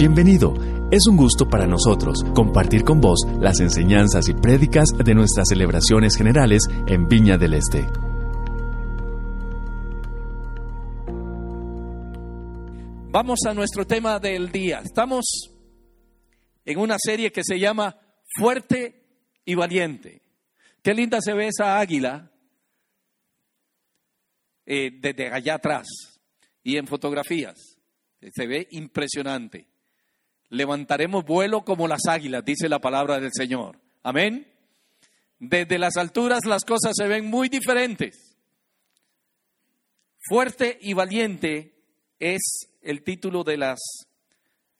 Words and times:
Bienvenido. 0.00 0.54
Es 0.90 1.06
un 1.06 1.14
gusto 1.14 1.46
para 1.46 1.66
nosotros 1.66 2.24
compartir 2.34 2.84
con 2.84 3.02
vos 3.02 3.20
las 3.38 3.60
enseñanzas 3.60 4.30
y 4.30 4.32
prédicas 4.32 4.86
de 4.96 5.14
nuestras 5.14 5.48
celebraciones 5.50 6.16
generales 6.16 6.62
en 6.86 7.06
Viña 7.06 7.36
del 7.36 7.52
Este. 7.52 7.86
Vamos 13.12 13.40
a 13.46 13.52
nuestro 13.52 13.86
tema 13.86 14.18
del 14.18 14.50
día. 14.50 14.80
Estamos 14.82 15.50
en 16.64 16.78
una 16.78 16.96
serie 16.98 17.30
que 17.30 17.44
se 17.44 17.58
llama 17.58 17.94
Fuerte 18.38 19.04
y 19.44 19.54
Valiente. 19.54 20.22
Qué 20.82 20.94
linda 20.94 21.18
se 21.20 21.34
ve 21.34 21.48
esa 21.48 21.78
águila 21.78 22.32
eh, 24.64 24.92
desde 24.98 25.30
allá 25.30 25.56
atrás 25.56 25.88
y 26.62 26.78
en 26.78 26.86
fotografías. 26.86 27.76
Se 28.32 28.46
ve 28.46 28.66
impresionante. 28.70 29.69
Levantaremos 30.50 31.24
vuelo 31.24 31.64
como 31.64 31.88
las 31.88 32.06
águilas, 32.08 32.44
dice 32.44 32.68
la 32.68 32.80
palabra 32.80 33.20
del 33.20 33.30
Señor. 33.32 33.80
Amén. 34.02 34.46
Desde 35.38 35.78
las 35.78 35.96
alturas 35.96 36.44
las 36.44 36.64
cosas 36.64 36.92
se 36.94 37.06
ven 37.06 37.24
muy 37.24 37.48
diferentes. 37.48 38.36
Fuerte 40.28 40.78
y 40.82 40.92
valiente 40.92 41.74
es 42.18 42.68
el 42.82 43.02
título 43.02 43.44
de 43.44 43.56
las 43.56 43.78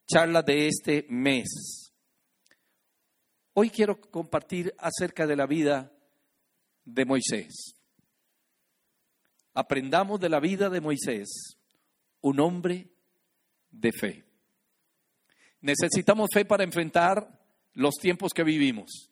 charlas 0.07 0.45
de 0.45 0.67
este 0.67 1.07
mes. 1.09 1.93
Hoy 3.55 3.71
quiero 3.71 4.01
compartir 4.01 4.75
acerca 4.79 5.27
de 5.27 5.37
la 5.37 5.47
vida 5.47 5.93
de 6.85 7.05
Moisés. 7.05 7.75
Aprendamos 9.55 10.21
de 10.21 10.29
la 10.29 10.41
vida 10.41 10.69
de 10.69 10.81
Moisés, 10.81 11.57
un 12.21 12.41
hombre 12.41 12.89
de 13.71 13.93
fe. 13.93 14.30
Necesitamos 15.61 16.29
fe 16.33 16.45
para 16.45 16.65
enfrentar 16.65 17.41
los 17.75 17.95
tiempos 17.97 18.33
que 18.33 18.45
vivimos. 18.45 19.11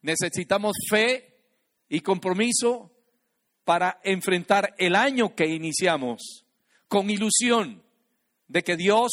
Necesitamos 0.00 0.74
fe 0.90 1.32
y 1.88 2.00
compromiso 2.00 2.90
para 3.64 4.00
enfrentar 4.02 4.74
el 4.78 4.96
año 4.96 5.34
que 5.34 5.46
iniciamos 5.46 6.46
con 6.88 7.10
ilusión 7.10 7.82
de 8.48 8.62
que 8.62 8.76
Dios 8.76 9.12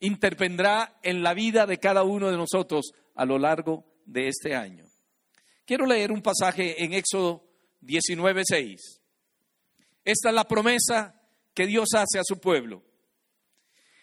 intervendrá 0.00 0.98
en 1.02 1.22
la 1.22 1.34
vida 1.34 1.66
de 1.66 1.78
cada 1.78 2.04
uno 2.04 2.30
de 2.30 2.36
nosotros 2.36 2.92
a 3.14 3.24
lo 3.24 3.38
largo 3.38 3.84
de 4.06 4.28
este 4.28 4.54
año. 4.54 4.86
Quiero 5.64 5.86
leer 5.86 6.12
un 6.12 6.22
pasaje 6.22 6.82
en 6.82 6.94
Éxodo 6.94 7.44
19:6. 7.80 9.00
Esta 10.04 10.28
es 10.30 10.34
la 10.34 10.48
promesa 10.48 11.20
que 11.52 11.66
Dios 11.66 11.88
hace 11.94 12.18
a 12.18 12.24
su 12.24 12.40
pueblo. 12.40 12.82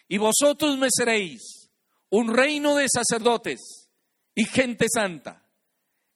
Y 0.08 0.18
vosotros 0.18 0.78
me 0.78 0.88
seréis 0.90 1.65
un 2.10 2.34
reino 2.34 2.76
de 2.76 2.86
sacerdotes 2.88 3.90
y 4.34 4.44
gente 4.44 4.86
santa. 4.92 5.42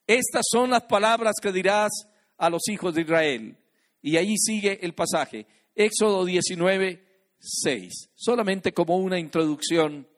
Estas 0.07 0.45
son 0.51 0.71
las 0.71 0.83
palabras 0.83 1.35
que 1.41 1.53
dirás 1.53 1.91
a 2.37 2.51
los 2.51 2.69
hijos 2.69 2.95
de 2.95 3.03
Israel. 3.03 3.57
Y 4.03 4.17
ahí 4.17 4.37
sigue 4.37 4.79
el 4.83 4.95
pasaje. 4.95 5.47
Éxodo 5.75 6.25
19, 6.25 7.27
6, 7.39 8.11
solamente 8.15 8.73
como 8.73 8.97
una 8.97 9.19
introducción 9.19 10.09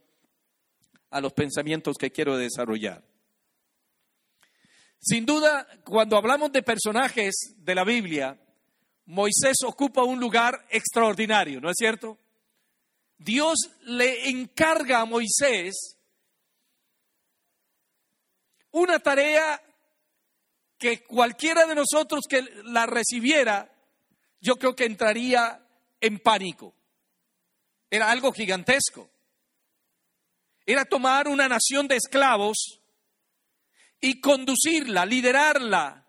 a 1.11 1.21
los 1.21 1.33
pensamientos 1.33 1.97
que 1.99 2.11
quiero 2.11 2.37
desarrollar. 2.37 3.05
Sin 4.99 5.27
duda, 5.27 5.67
cuando 5.85 6.17
hablamos 6.17 6.53
de 6.53 6.63
personajes 6.63 7.55
de 7.59 7.75
la 7.75 7.85
Biblia, 7.85 8.41
Moisés 9.07 9.57
ocupa 9.65 10.05
un 10.05 10.21
lugar 10.21 10.65
extraordinario, 10.71 11.61
¿no 11.61 11.69
es 11.69 11.77
cierto? 11.77 12.19
Dios 13.25 13.59
le 13.83 14.29
encarga 14.29 15.01
a 15.01 15.05
Moisés 15.05 15.97
una 18.73 18.99
tarea 18.99 19.63
que 20.79 21.05
cualquiera 21.05 21.67
de 21.67 21.75
nosotros 21.75 22.23
que 22.29 22.43
la 22.65 22.87
recibiera, 22.87 23.71
yo 24.41 24.57
creo 24.57 24.75
que 24.75 24.87
entraría 24.87 25.65
en 26.01 26.19
pánico. 26.19 26.75
Era 27.89 28.11
algo 28.11 28.33
gigantesco. 28.33 29.09
Era 30.67 30.85
tomar 30.85 31.29
una 31.29 31.49
nación 31.49 31.87
de 31.87 31.97
esclavos 31.97 32.81
y 34.01 34.21
conducirla, 34.21 35.07
liderarla 35.07 36.09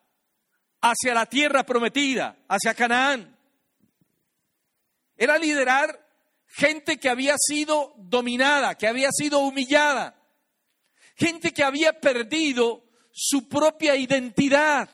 hacia 0.82 1.14
la 1.14 1.28
tierra 1.28 1.64
prometida, 1.64 2.38
hacia 2.48 2.74
Canaán. 2.74 3.38
Era 5.16 5.38
liderar 5.38 6.03
gente 6.48 6.98
que 7.00 7.10
había 7.10 7.36
sido 7.38 7.94
dominada, 7.98 8.76
que 8.76 8.88
había 8.88 9.10
sido 9.12 9.40
humillada, 9.40 10.20
gente 11.16 11.52
que 11.52 11.64
había 11.64 12.00
perdido 12.00 12.84
su 13.12 13.48
propia 13.48 13.96
identidad, 13.96 14.90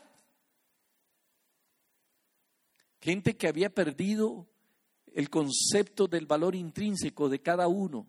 gente 3.01 3.37
que 3.37 3.47
había 3.47 3.69
perdido 3.69 4.47
el 5.13 5.29
concepto 5.29 6.07
del 6.07 6.25
valor 6.25 6.55
intrínseco 6.55 7.29
de 7.29 7.41
cada 7.41 7.67
uno. 7.67 8.07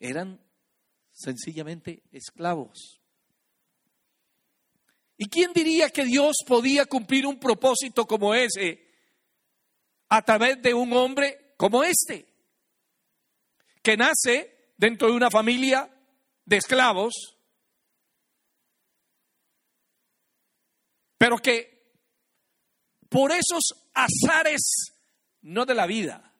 Eran 0.00 0.40
sencillamente 1.12 2.02
esclavos. 2.12 3.00
¿Y 5.16 5.28
quién 5.28 5.52
diría 5.52 5.90
que 5.90 6.04
Dios 6.04 6.36
podía 6.46 6.86
cumplir 6.86 7.26
un 7.26 7.40
propósito 7.40 8.06
como 8.06 8.34
ese 8.34 8.87
a 10.08 10.22
través 10.22 10.60
de 10.62 10.74
un 10.74 10.92
hombre 10.92 11.54
como 11.56 11.82
este? 11.82 12.26
Que 13.82 13.96
nace 13.96 14.72
dentro 14.76 15.08
de 15.08 15.14
una 15.14 15.30
familia 15.30 15.90
de 16.44 16.56
esclavos, 16.56 17.36
pero 21.18 21.38
que 21.38 21.78
por 23.08 23.32
esos 23.32 23.90
azares, 23.94 24.92
no 25.42 25.64
de 25.64 25.74
la 25.74 25.86
vida, 25.86 26.34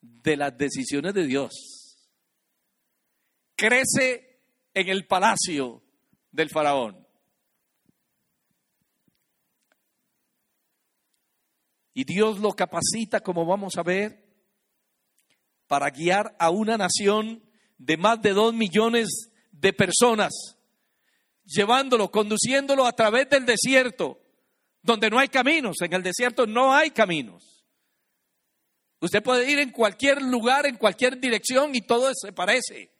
de 0.00 0.36
las 0.36 0.56
decisiones 0.56 1.14
de 1.14 1.26
Dios. 1.26 1.52
Crece 3.56 4.42
en 4.74 4.88
el 4.88 5.06
palacio 5.06 5.82
del 6.30 6.50
faraón. 6.50 7.06
Y 12.00 12.04
Dios 12.04 12.38
lo 12.38 12.52
capacita, 12.52 13.20
como 13.20 13.44
vamos 13.44 13.76
a 13.76 13.82
ver, 13.82 14.24
para 15.66 15.90
guiar 15.90 16.34
a 16.38 16.48
una 16.48 16.78
nación 16.78 17.44
de 17.76 17.98
más 17.98 18.22
de 18.22 18.30
dos 18.30 18.54
millones 18.54 19.30
de 19.52 19.74
personas, 19.74 20.32
llevándolo, 21.44 22.10
conduciéndolo 22.10 22.86
a 22.86 22.94
través 22.94 23.28
del 23.28 23.44
desierto, 23.44 24.18
donde 24.80 25.10
no 25.10 25.18
hay 25.18 25.28
caminos. 25.28 25.76
En 25.82 25.92
el 25.92 26.02
desierto 26.02 26.46
no 26.46 26.72
hay 26.72 26.90
caminos. 26.90 27.66
Usted 29.02 29.22
puede 29.22 29.50
ir 29.52 29.58
en 29.58 29.70
cualquier 29.70 30.22
lugar, 30.22 30.64
en 30.64 30.78
cualquier 30.78 31.20
dirección 31.20 31.74
y 31.74 31.82
todo 31.82 32.10
se 32.14 32.32
parece. 32.32 32.94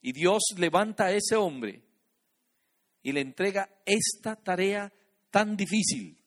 Y 0.00 0.12
Dios 0.12 0.44
levanta 0.56 1.06
a 1.06 1.12
ese 1.12 1.34
hombre 1.34 1.82
y 3.02 3.10
le 3.10 3.20
entrega 3.20 3.68
esta 3.84 4.36
tarea 4.36 4.92
tan 5.32 5.56
difícil. 5.56 6.17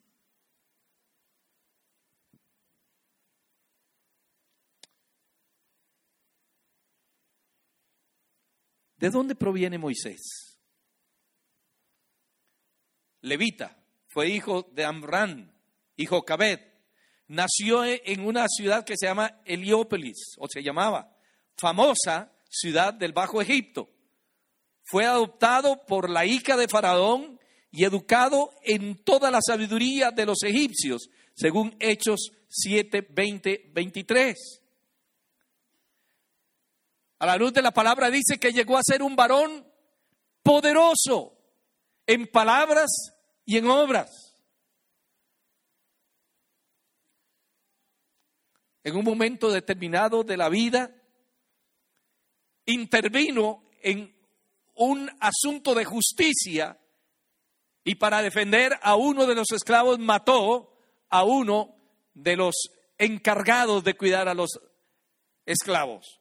¿De 9.02 9.10
dónde 9.10 9.36
proviene 9.36 9.78
Moisés? 9.78 10.52
levita, 13.22 13.78
fue 14.08 14.30
hijo 14.30 14.68
de 14.74 14.84
Amran 14.84 15.54
hijo 15.96 16.24
Cabed. 16.24 16.60
Nació 17.28 17.86
en 17.86 18.26
una 18.26 18.48
ciudad 18.50 18.84
que 18.84 18.98
se 18.98 19.06
llama 19.06 19.42
Heliópolis, 19.46 20.36
o 20.38 20.48
se 20.50 20.64
llamaba, 20.64 21.16
famosa 21.56 22.34
ciudad 22.50 22.94
del 22.94 23.14
Bajo 23.14 23.42
Egipto. 23.42 23.90
Fue 24.84 25.06
adoptado 25.06 25.86
por 25.86 26.10
la 26.10 26.26
hija 26.26 26.58
de 26.58 26.68
Faraón 26.68 27.40
y 27.72 27.86
educado 27.86 28.52
en 28.64 28.96
toda 29.04 29.32
la 29.32 29.40
sabiduría 29.42 30.12
de 30.12 30.26
los 30.26 30.44
egipcios, 30.44 31.10
según 31.36 31.76
Hechos 31.80 32.32
7, 32.50 33.08
20, 33.10 33.70
23. 33.72 34.61
A 37.22 37.28
la 37.28 37.38
luz 37.38 37.54
de 37.54 37.62
la 37.62 37.70
palabra 37.70 38.10
dice 38.10 38.40
que 38.40 38.52
llegó 38.52 38.80
a 38.80 38.84
ser 38.84 39.04
un 39.04 39.16
varón 39.16 39.64
poderoso, 40.42 41.38
en 42.08 42.26
palabras 42.26 42.90
y 43.46 43.58
en 43.58 43.68
obras. 43.68 44.36
En 48.84 48.96
un 48.96 49.06
momento 49.06 49.52
determinado 49.52 50.24
de 50.24 50.36
la 50.36 50.50
vida, 50.50 51.00
intervino 52.66 53.66
en 53.84 54.18
un 54.74 55.08
asunto 55.20 55.76
de 55.76 55.86
justicia 55.86 56.80
y 57.84 57.96
para 57.96 58.24
defender 58.24 58.80
a 58.82 58.96
uno 58.96 59.28
de 59.28 59.36
los 59.36 59.52
esclavos 59.52 60.00
mató 60.00 60.76
a 61.08 61.24
uno 61.24 61.76
de 62.16 62.36
los 62.36 62.56
encargados 62.98 63.84
de 63.84 63.94
cuidar 63.94 64.28
a 64.28 64.34
los 64.34 64.60
esclavos. 65.46 66.21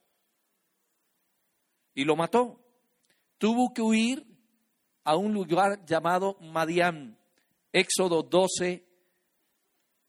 Y 1.95 2.05
lo 2.05 2.17
mató. 2.17 2.61
Tuvo 3.39 3.73
que 3.73 3.83
huir 3.83 4.27
a 5.05 5.17
un 5.17 5.33
lugar 5.33 5.85
llamado 5.85 6.37
Madián, 6.41 7.19
Éxodo 7.73 8.23
12, 8.23 8.87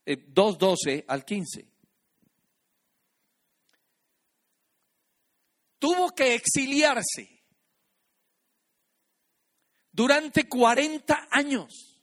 2.12 0.06 0.76
eh, 0.86 1.04
al 1.08 1.24
15. 1.24 1.68
Tuvo 5.78 6.10
que 6.10 6.34
exiliarse 6.34 7.42
durante 9.90 10.48
40 10.48 11.28
años. 11.30 12.00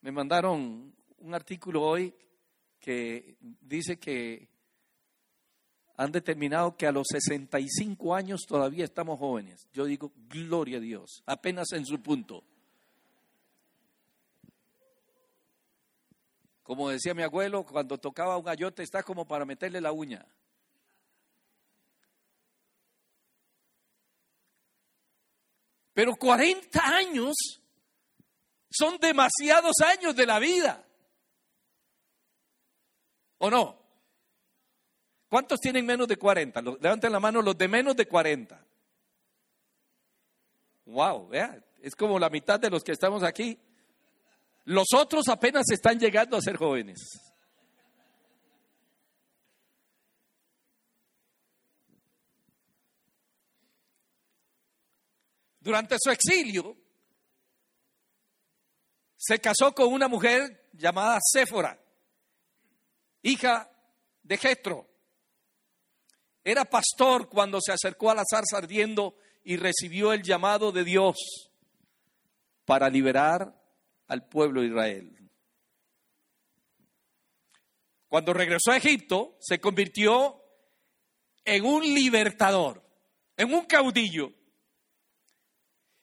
Me 0.00 0.12
mandaron 0.12 0.94
un 1.18 1.34
artículo 1.34 1.82
hoy 1.82 2.14
que 2.78 3.36
dice 3.40 3.98
que 3.98 4.53
han 5.96 6.10
determinado 6.10 6.76
que 6.76 6.86
a 6.86 6.92
los 6.92 7.06
65 7.10 8.14
años 8.14 8.42
todavía 8.46 8.84
estamos 8.84 9.18
jóvenes. 9.18 9.68
Yo 9.72 9.84
digo, 9.84 10.12
gloria 10.28 10.78
a 10.78 10.80
Dios, 10.80 11.22
apenas 11.26 11.72
en 11.72 11.86
su 11.86 12.00
punto. 12.02 12.42
Como 16.64 16.88
decía 16.88 17.14
mi 17.14 17.22
abuelo, 17.22 17.64
cuando 17.64 17.98
tocaba 17.98 18.38
un 18.38 18.44
gallote 18.44 18.82
está 18.82 19.02
como 19.02 19.26
para 19.26 19.44
meterle 19.44 19.80
la 19.80 19.92
uña. 19.92 20.26
Pero 25.92 26.16
40 26.16 26.80
años 26.84 27.34
son 28.68 28.98
demasiados 28.98 29.74
años 29.86 30.16
de 30.16 30.26
la 30.26 30.40
vida. 30.40 30.84
¿O 33.38 33.50
no? 33.50 33.83
¿Cuántos 35.34 35.58
tienen 35.58 35.84
menos 35.84 36.06
de 36.06 36.16
40? 36.16 36.62
Levanten 36.80 37.10
la 37.10 37.18
mano 37.18 37.42
los 37.42 37.58
de 37.58 37.66
menos 37.66 37.96
de 37.96 38.06
40. 38.06 38.64
Wow, 40.86 41.26
vea, 41.26 41.60
es 41.82 41.96
como 41.96 42.20
la 42.20 42.30
mitad 42.30 42.60
de 42.60 42.70
los 42.70 42.84
que 42.84 42.92
estamos 42.92 43.24
aquí. 43.24 43.58
Los 44.66 44.86
otros 44.94 45.26
apenas 45.26 45.64
están 45.72 45.98
llegando 45.98 46.36
a 46.36 46.40
ser 46.40 46.56
jóvenes. 46.56 47.00
Durante 55.58 55.96
su 55.98 56.12
exilio, 56.12 56.76
se 59.16 59.40
casó 59.40 59.74
con 59.74 59.92
una 59.92 60.06
mujer 60.06 60.68
llamada 60.74 61.18
Séfora, 61.20 61.76
hija 63.20 63.68
de 64.22 64.38
Jetro. 64.38 64.93
Era 66.44 66.66
pastor 66.66 67.30
cuando 67.30 67.58
se 67.60 67.72
acercó 67.72 68.10
a 68.10 68.14
la 68.14 68.24
zarza 68.30 68.58
ardiendo 68.58 69.16
y 69.42 69.56
recibió 69.56 70.12
el 70.12 70.22
llamado 70.22 70.72
de 70.72 70.84
Dios 70.84 71.16
para 72.66 72.90
liberar 72.90 73.58
al 74.08 74.28
pueblo 74.28 74.60
de 74.60 74.68
Israel. 74.68 75.30
Cuando 78.08 78.32
regresó 78.34 78.70
a 78.70 78.76
Egipto, 78.76 79.36
se 79.40 79.58
convirtió 79.58 80.40
en 81.44 81.64
un 81.64 81.82
libertador, 81.82 82.82
en 83.36 83.52
un 83.52 83.64
caudillo, 83.64 84.32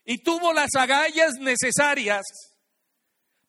y 0.03 0.17
tuvo 0.17 0.53
las 0.53 0.75
agallas 0.75 1.35
necesarias 1.39 2.23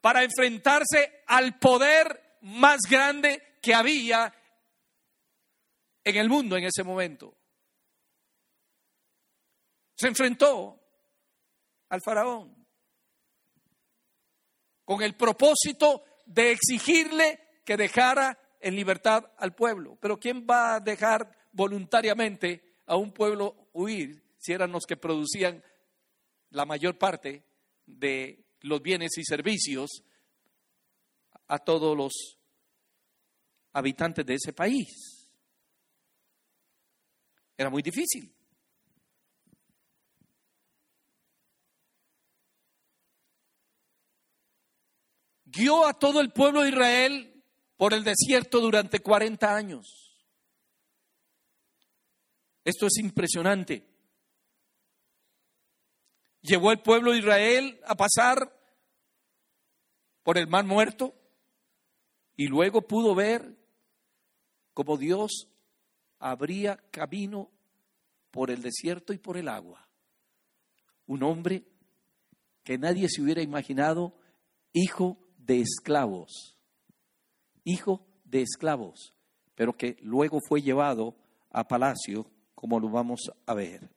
para 0.00 0.22
enfrentarse 0.22 1.22
al 1.26 1.58
poder 1.58 2.38
más 2.42 2.80
grande 2.88 3.56
que 3.62 3.74
había 3.74 4.34
en 6.04 6.16
el 6.16 6.28
mundo 6.28 6.56
en 6.56 6.64
ese 6.64 6.82
momento. 6.82 7.36
Se 9.94 10.08
enfrentó 10.08 10.80
al 11.88 12.00
faraón 12.00 12.66
con 14.84 15.02
el 15.02 15.14
propósito 15.14 16.04
de 16.26 16.52
exigirle 16.52 17.60
que 17.64 17.76
dejara 17.76 18.38
en 18.60 18.74
libertad 18.76 19.24
al 19.38 19.54
pueblo. 19.54 19.96
Pero 20.00 20.18
¿quién 20.18 20.46
va 20.48 20.74
a 20.74 20.80
dejar 20.80 21.30
voluntariamente 21.52 22.76
a 22.86 22.96
un 22.96 23.12
pueblo 23.12 23.68
huir 23.72 24.22
si 24.38 24.52
eran 24.52 24.72
los 24.72 24.84
que 24.86 24.96
producían 24.96 25.62
la 26.50 26.64
mayor 26.64 26.98
parte 26.98 27.44
de 27.86 28.44
los 28.60 28.82
bienes 28.82 29.16
y 29.18 29.24
servicios 29.24 30.02
a 31.46 31.58
todos 31.58 31.96
los 31.96 32.38
habitantes 33.72 34.26
de 34.26 34.34
ese 34.34 34.52
país? 34.52 35.21
Era 37.62 37.70
muy 37.70 37.82
difícil. 37.82 38.34
Guió 45.44 45.86
a 45.86 45.96
todo 45.96 46.20
el 46.20 46.32
pueblo 46.32 46.62
de 46.62 46.70
Israel 46.70 47.44
por 47.76 47.94
el 47.94 48.02
desierto 48.02 48.60
durante 48.60 48.98
40 48.98 49.54
años. 49.54 50.18
Esto 52.64 52.88
es 52.88 52.96
impresionante. 52.98 53.88
Llevó 56.40 56.72
el 56.72 56.82
pueblo 56.82 57.12
de 57.12 57.18
Israel 57.18 57.80
a 57.86 57.94
pasar 57.94 58.58
por 60.24 60.36
el 60.36 60.48
mar 60.48 60.64
muerto 60.64 61.14
y 62.34 62.48
luego 62.48 62.82
pudo 62.82 63.14
ver 63.14 63.56
cómo 64.74 64.96
Dios 64.96 65.46
abría 66.22 66.76
camino 66.92 67.50
por 68.32 68.50
el 68.50 68.62
desierto 68.62 69.12
y 69.12 69.18
por 69.18 69.36
el 69.36 69.48
agua. 69.48 69.88
Un 71.06 71.22
hombre 71.22 71.62
que 72.64 72.78
nadie 72.78 73.08
se 73.08 73.22
hubiera 73.22 73.42
imaginado, 73.42 74.18
hijo 74.72 75.18
de 75.36 75.60
esclavos, 75.60 76.58
hijo 77.62 78.04
de 78.24 78.42
esclavos, 78.42 79.14
pero 79.54 79.76
que 79.76 79.96
luego 80.00 80.40
fue 80.48 80.62
llevado 80.62 81.16
a 81.50 81.68
palacio, 81.68 82.26
como 82.56 82.80
lo 82.80 82.88
vamos 82.88 83.30
a 83.46 83.54
ver. 83.54 83.88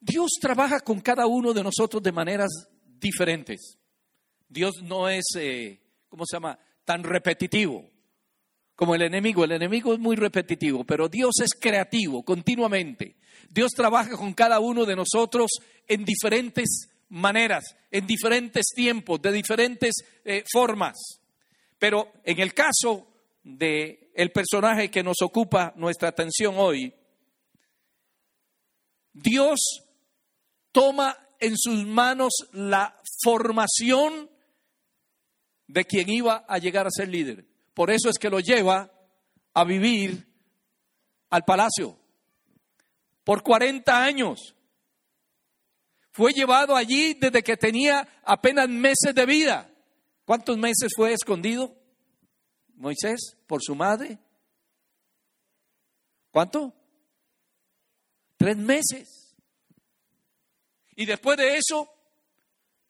Dios 0.00 0.30
trabaja 0.40 0.80
con 0.80 1.00
cada 1.00 1.26
uno 1.26 1.52
de 1.52 1.62
nosotros 1.62 2.02
de 2.02 2.12
maneras 2.12 2.50
diferentes. 2.82 3.78
Dios 4.48 4.82
no 4.82 5.08
es, 5.08 5.26
eh, 5.36 5.80
¿cómo 6.08 6.24
se 6.26 6.36
llama? 6.36 6.58
tan 6.88 7.04
repetitivo 7.04 7.84
como 8.78 8.94
el 8.94 9.02
enemigo. 9.02 9.42
El 9.42 9.50
enemigo 9.50 9.92
es 9.92 9.98
muy 9.98 10.14
repetitivo, 10.14 10.84
pero 10.84 11.08
Dios 11.08 11.40
es 11.42 11.50
creativo 11.60 12.22
continuamente. 12.22 13.16
Dios 13.50 13.72
trabaja 13.72 14.16
con 14.16 14.32
cada 14.34 14.60
uno 14.60 14.84
de 14.84 14.94
nosotros 14.94 15.50
en 15.88 16.04
diferentes 16.04 16.88
maneras, 17.08 17.74
en 17.90 18.06
diferentes 18.06 18.66
tiempos, 18.72 19.20
de 19.20 19.32
diferentes 19.32 19.96
eh, 20.24 20.44
formas. 20.52 20.96
Pero 21.76 22.12
en 22.22 22.38
el 22.38 22.54
caso 22.54 23.08
de 23.42 24.12
el 24.14 24.30
personaje 24.30 24.92
que 24.92 25.02
nos 25.02 25.22
ocupa 25.22 25.72
nuestra 25.74 26.10
atención 26.10 26.54
hoy, 26.56 26.94
Dios 29.12 29.58
toma 30.70 31.18
en 31.40 31.54
sus 31.56 31.84
manos 31.84 32.32
la 32.52 32.96
formación 33.24 34.30
de 35.66 35.84
quien 35.84 36.08
iba 36.10 36.44
a 36.46 36.58
llegar 36.58 36.86
a 36.86 36.90
ser 36.92 37.08
líder. 37.08 37.57
Por 37.78 37.92
eso 37.92 38.10
es 38.10 38.18
que 38.18 38.28
lo 38.28 38.40
lleva 38.40 38.90
a 39.54 39.62
vivir 39.62 40.26
al 41.30 41.44
palacio. 41.44 41.96
Por 43.22 43.44
40 43.44 44.02
años. 44.02 44.56
Fue 46.10 46.32
llevado 46.32 46.74
allí 46.74 47.14
desde 47.14 47.40
que 47.40 47.56
tenía 47.56 48.20
apenas 48.24 48.68
meses 48.68 49.14
de 49.14 49.24
vida. 49.24 49.70
¿Cuántos 50.24 50.58
meses 50.58 50.90
fue 50.96 51.12
escondido 51.12 51.72
Moisés 52.74 53.36
por 53.46 53.62
su 53.62 53.76
madre? 53.76 54.18
¿Cuánto? 56.32 56.74
Tres 58.36 58.56
meses. 58.56 59.36
Y 60.96 61.06
después 61.06 61.38
de 61.38 61.56
eso, 61.58 61.88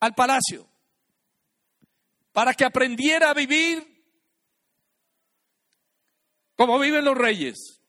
al 0.01 0.15
palacio 0.15 0.67
para 2.33 2.55
que 2.55 2.65
aprendiera 2.65 3.31
a 3.31 3.35
vivir 3.35 3.98
como 6.59 6.77
viven 6.81 7.05
los 7.05 7.17
reyes, 7.17 7.81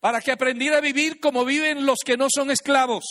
para 0.00 0.22
que 0.22 0.32
aprendiera 0.32 0.78
a 0.78 0.80
vivir 0.80 1.20
como 1.20 1.44
viven 1.44 1.84
los 1.84 1.98
que 2.02 2.16
no 2.16 2.28
son 2.34 2.50
esclavos. 2.50 3.04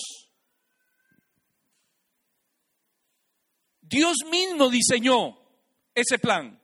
Dios 3.82 4.18
mismo 4.32 4.68
diseñó 4.72 5.38
ese 5.94 6.18
plan 6.18 6.60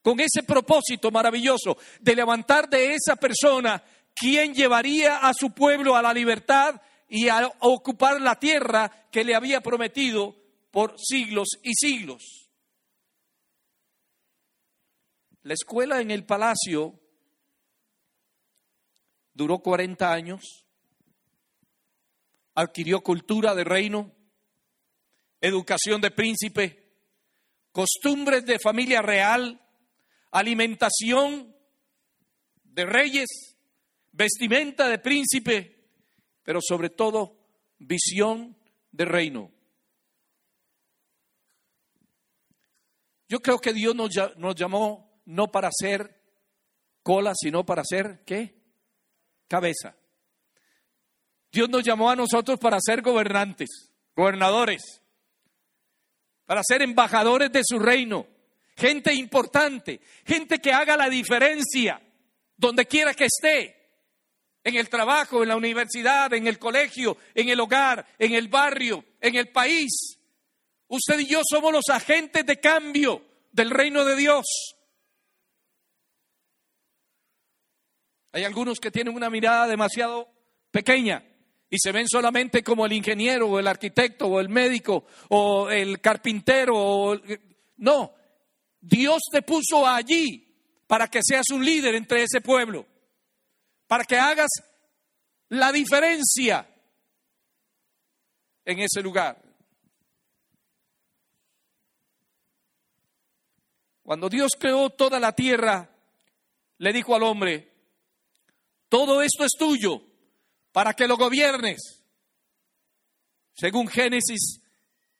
con 0.00 0.20
ese 0.20 0.44
propósito 0.44 1.10
maravilloso 1.10 1.76
de 1.98 2.14
levantar 2.14 2.68
de 2.68 2.94
esa 2.94 3.16
persona 3.16 3.82
quien 4.14 4.54
llevaría 4.54 5.16
a 5.16 5.34
su 5.34 5.50
pueblo 5.50 5.96
a 5.96 6.02
la 6.02 6.14
libertad 6.14 6.80
y 7.08 7.26
a 7.28 7.50
ocupar 7.58 8.20
la 8.20 8.38
tierra 8.38 9.08
que 9.10 9.24
le 9.24 9.34
había 9.34 9.60
prometido 9.60 10.36
por 10.70 10.94
siglos 11.00 11.48
y 11.64 11.74
siglos. 11.74 12.39
La 15.42 15.54
escuela 15.54 16.00
en 16.00 16.10
el 16.10 16.24
palacio 16.24 17.00
duró 19.32 19.60
40 19.60 20.12
años, 20.12 20.66
adquirió 22.54 23.00
cultura 23.00 23.54
de 23.54 23.64
reino, 23.64 24.12
educación 25.40 26.00
de 26.00 26.10
príncipe, 26.10 26.92
costumbres 27.72 28.44
de 28.44 28.58
familia 28.58 29.00
real, 29.00 29.60
alimentación 30.30 31.54
de 32.64 32.86
reyes, 32.86 33.56
vestimenta 34.12 34.88
de 34.88 34.98
príncipe, 34.98 35.88
pero 36.42 36.60
sobre 36.62 36.90
todo 36.90 37.38
visión 37.78 38.56
de 38.92 39.04
reino. 39.04 39.52
Yo 43.28 43.40
creo 43.40 43.58
que 43.58 43.72
Dios 43.72 43.94
nos, 43.94 44.10
llamó 44.56 45.09
no 45.30 45.50
para 45.50 45.70
ser 45.72 46.20
cola, 47.02 47.32
sino 47.40 47.64
para 47.64 47.84
ser, 47.84 48.24
¿qué? 48.26 48.54
Cabeza. 49.48 49.96
Dios 51.52 51.68
nos 51.68 51.84
llamó 51.84 52.10
a 52.10 52.16
nosotros 52.16 52.58
para 52.58 52.78
ser 52.80 53.00
gobernantes, 53.00 53.92
gobernadores, 54.16 54.82
para 56.46 56.62
ser 56.64 56.82
embajadores 56.82 57.50
de 57.52 57.62
su 57.64 57.78
reino, 57.78 58.26
gente 58.76 59.14
importante, 59.14 60.00
gente 60.24 60.58
que 60.58 60.72
haga 60.72 60.96
la 60.96 61.08
diferencia 61.08 62.00
donde 62.56 62.86
quiera 62.86 63.14
que 63.14 63.26
esté, 63.26 63.76
en 64.62 64.76
el 64.76 64.90
trabajo, 64.90 65.42
en 65.42 65.48
la 65.48 65.56
universidad, 65.56 66.34
en 66.34 66.46
el 66.46 66.58
colegio, 66.58 67.16
en 67.34 67.48
el 67.48 67.60
hogar, 67.60 68.04
en 68.18 68.34
el 68.34 68.48
barrio, 68.48 69.04
en 69.20 69.36
el 69.36 69.48
país. 69.48 70.18
Usted 70.88 71.20
y 71.20 71.26
yo 71.26 71.40
somos 71.48 71.72
los 71.72 71.88
agentes 71.88 72.44
de 72.44 72.60
cambio 72.60 73.24
del 73.52 73.70
reino 73.70 74.04
de 74.04 74.16
Dios. 74.16 74.44
Hay 78.32 78.44
algunos 78.44 78.78
que 78.78 78.90
tienen 78.90 79.14
una 79.14 79.30
mirada 79.30 79.66
demasiado 79.66 80.28
pequeña 80.70 81.24
y 81.68 81.76
se 81.78 81.92
ven 81.92 82.08
solamente 82.08 82.62
como 82.62 82.86
el 82.86 82.92
ingeniero 82.92 83.48
o 83.48 83.58
el 83.58 83.66
arquitecto 83.66 84.26
o 84.26 84.40
el 84.40 84.48
médico 84.48 85.04
o 85.28 85.70
el 85.70 86.00
carpintero. 86.00 87.20
No, 87.76 88.14
Dios 88.80 89.22
te 89.30 89.42
puso 89.42 89.86
allí 89.86 90.46
para 90.86 91.08
que 91.08 91.20
seas 91.22 91.46
un 91.52 91.64
líder 91.64 91.94
entre 91.94 92.24
ese 92.24 92.40
pueblo, 92.40 92.86
para 93.86 94.04
que 94.04 94.16
hagas 94.16 94.50
la 95.48 95.70
diferencia 95.72 96.68
en 98.64 98.78
ese 98.80 99.02
lugar. 99.02 99.40
Cuando 104.02 104.28
Dios 104.28 104.50
creó 104.58 104.90
toda 104.90 105.20
la 105.20 105.32
tierra, 105.32 105.88
le 106.78 106.92
dijo 106.92 107.14
al 107.14 107.22
hombre, 107.22 107.69
todo 108.90 109.22
esto 109.22 109.44
es 109.44 109.52
tuyo 109.58 110.02
para 110.72 110.92
que 110.92 111.08
lo 111.08 111.16
gobiernes, 111.16 112.02
según 113.54 113.88
Génesis 113.88 114.60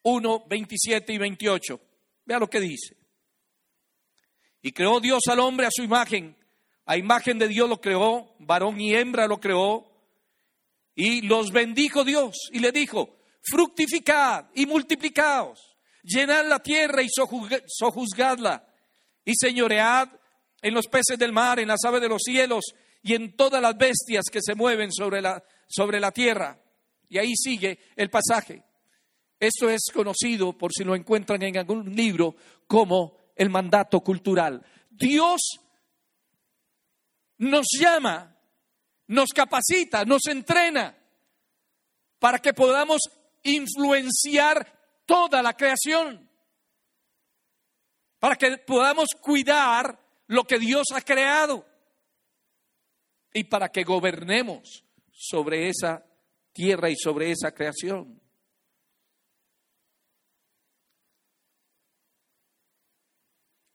1, 0.02 0.44
27 0.46 1.12
y 1.12 1.18
28. 1.18 1.80
Vea 2.26 2.38
lo 2.38 2.50
que 2.50 2.60
dice. 2.60 2.96
Y 4.60 4.72
creó 4.72 5.00
Dios 5.00 5.22
al 5.28 5.40
hombre 5.40 5.66
a 5.66 5.70
su 5.70 5.82
imagen. 5.82 6.36
A 6.84 6.96
imagen 6.96 7.38
de 7.38 7.48
Dios 7.48 7.68
lo 7.68 7.80
creó, 7.80 8.34
varón 8.40 8.80
y 8.80 8.94
hembra 8.94 9.28
lo 9.28 9.38
creó. 9.38 9.86
Y 10.94 11.22
los 11.22 11.52
bendijo 11.52 12.04
Dios 12.04 12.48
y 12.52 12.58
le 12.58 12.72
dijo, 12.72 13.16
fructificad 13.42 14.46
y 14.54 14.66
multiplicaos, 14.66 15.76
llenad 16.02 16.46
la 16.46 16.60
tierra 16.60 17.02
y 17.02 17.08
sojuzgadla, 17.08 18.66
y 19.24 19.34
señoread 19.34 20.08
en 20.60 20.74
los 20.74 20.88
peces 20.88 21.18
del 21.18 21.32
mar, 21.32 21.60
en 21.60 21.68
las 21.68 21.84
aves 21.84 22.00
de 22.00 22.08
los 22.08 22.22
cielos 22.22 22.74
y 23.02 23.14
en 23.14 23.36
todas 23.36 23.62
las 23.62 23.76
bestias 23.76 24.26
que 24.30 24.40
se 24.42 24.54
mueven 24.54 24.92
sobre 24.92 25.22
la, 25.22 25.42
sobre 25.68 26.00
la 26.00 26.10
tierra. 26.10 26.58
Y 27.08 27.18
ahí 27.18 27.34
sigue 27.34 27.78
el 27.96 28.10
pasaje. 28.10 28.62
Esto 29.38 29.70
es 29.70 29.84
conocido, 29.92 30.56
por 30.56 30.70
si 30.72 30.84
lo 30.84 30.94
encuentran 30.94 31.42
en 31.42 31.56
algún 31.56 31.94
libro, 31.94 32.36
como 32.66 33.16
el 33.34 33.48
mandato 33.48 34.00
cultural. 34.00 34.64
Dios 34.90 35.40
nos 37.38 37.66
llama, 37.78 38.36
nos 39.06 39.30
capacita, 39.30 40.04
nos 40.04 40.26
entrena 40.26 40.96
para 42.18 42.38
que 42.38 42.52
podamos 42.52 43.00
influenciar 43.42 44.78
toda 45.06 45.42
la 45.42 45.54
creación, 45.54 46.28
para 48.18 48.36
que 48.36 48.58
podamos 48.58 49.08
cuidar 49.22 49.98
lo 50.26 50.44
que 50.44 50.58
Dios 50.58 50.88
ha 50.94 51.00
creado 51.00 51.69
y 53.32 53.44
para 53.44 53.68
que 53.70 53.84
gobernemos 53.84 54.84
sobre 55.12 55.68
esa 55.68 56.04
tierra 56.52 56.90
y 56.90 56.96
sobre 56.96 57.30
esa 57.30 57.52
creación. 57.52 58.20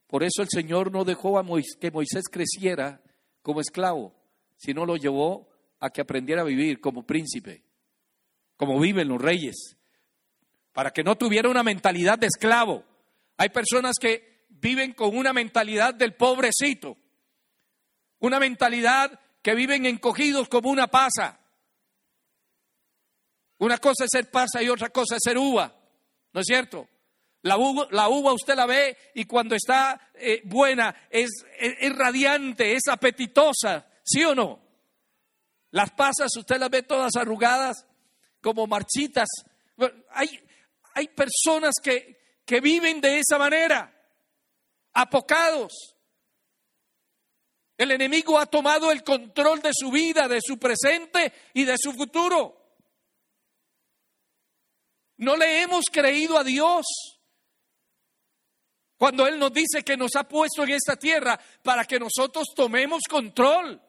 Por 0.08 0.24
eso 0.24 0.42
el 0.42 0.50
Señor 0.50 0.92
no 0.92 1.04
dejó 1.04 1.38
a 1.40 1.46
que 1.80 1.92
Moisés 1.92 2.24
creciera 2.32 3.02
como 3.42 3.60
esclavo, 3.60 4.16
sino 4.56 4.86
lo 4.86 4.96
llevó 4.98 5.50
a 5.80 5.90
que 5.90 6.02
aprendiera 6.02 6.42
a 6.42 6.46
vivir 6.46 6.80
como 6.80 7.06
príncipe, 7.06 7.64
como 8.56 8.80
viven 8.80 9.10
los 9.10 9.22
reyes, 9.22 9.78
para 10.74 10.92
que 10.92 11.04
no 11.04 11.18
tuviera 11.18 11.50
una 11.50 11.64
mentalidad 11.64 12.18
de 12.18 12.28
esclavo. 12.28 12.86
Hay 13.38 13.50
personas 13.50 13.96
que 14.00 14.46
viven 14.50 14.94
con 14.94 15.18
una 15.18 15.34
mentalidad 15.34 15.94
del 15.94 16.16
pobrecito, 16.16 16.98
una 18.20 18.40
mentalidad 18.40 19.20
que 19.46 19.54
viven 19.54 19.86
encogidos 19.86 20.50
como 20.50 20.72
una 20.72 20.88
pasa. 20.88 21.40
Una 23.60 23.78
cosa 23.78 24.06
es 24.06 24.10
ser 24.12 24.32
pasa 24.32 24.64
y 24.64 24.70
otra 24.70 24.90
cosa 24.90 25.18
es 25.18 25.22
ser 25.24 25.38
uva, 25.38 25.72
¿no 26.34 26.42
es 26.42 26.48
cierto? 26.48 26.90
La 27.44 27.56
uva, 27.56 28.34
usted 28.34 28.56
la 28.56 28.66
ve 28.66 28.98
y 29.14 29.26
cuando 29.26 29.54
está 29.54 30.10
eh, 30.16 30.42
buena 30.46 30.96
es, 31.12 31.30
es, 31.60 31.96
radiante, 31.96 32.74
es 32.74 32.88
apetitosa, 32.88 33.86
¿sí 34.04 34.24
o 34.24 34.34
no? 34.34 34.60
Las 35.70 35.92
pasas 35.92 36.36
usted 36.36 36.58
las 36.58 36.72
ve 36.72 36.82
todas 36.82 37.16
arrugadas, 37.16 37.86
como 38.42 38.66
marchitas. 38.66 39.30
Hay, 40.10 40.44
hay 40.96 41.08
personas 41.10 41.76
que, 41.84 42.42
que 42.48 42.62
viven 42.62 43.00
de 43.00 43.20
esa 43.20 43.38
manera, 43.38 43.94
apocados. 44.92 45.95
El 47.78 47.92
enemigo 47.92 48.40
ha 48.40 48.46
tomado 48.46 48.92
el 48.92 49.04
control 49.04 49.62
de 49.62 49.72
su 49.74 49.92
vida, 49.92 50.28
de 50.28 50.40
su 50.42 50.58
presente 50.58 51.34
y 51.54 51.66
de 51.66 51.76
su 51.78 51.92
futuro. 51.94 52.66
No 55.18 55.36
le 55.36 55.62
hemos 55.62 55.86
creído 55.92 56.38
a 56.38 56.44
Dios. 56.44 56.86
Cuando 58.98 59.28
Él 59.28 59.38
nos 59.38 59.52
dice 59.52 59.84
que 59.84 59.98
nos 59.98 60.16
ha 60.16 60.26
puesto 60.26 60.64
en 60.64 60.72
esta 60.72 60.96
tierra 60.96 61.40
para 61.62 61.86
que 61.86 62.00
nosotros 62.00 62.48
tomemos 62.56 63.02
control, 63.10 63.82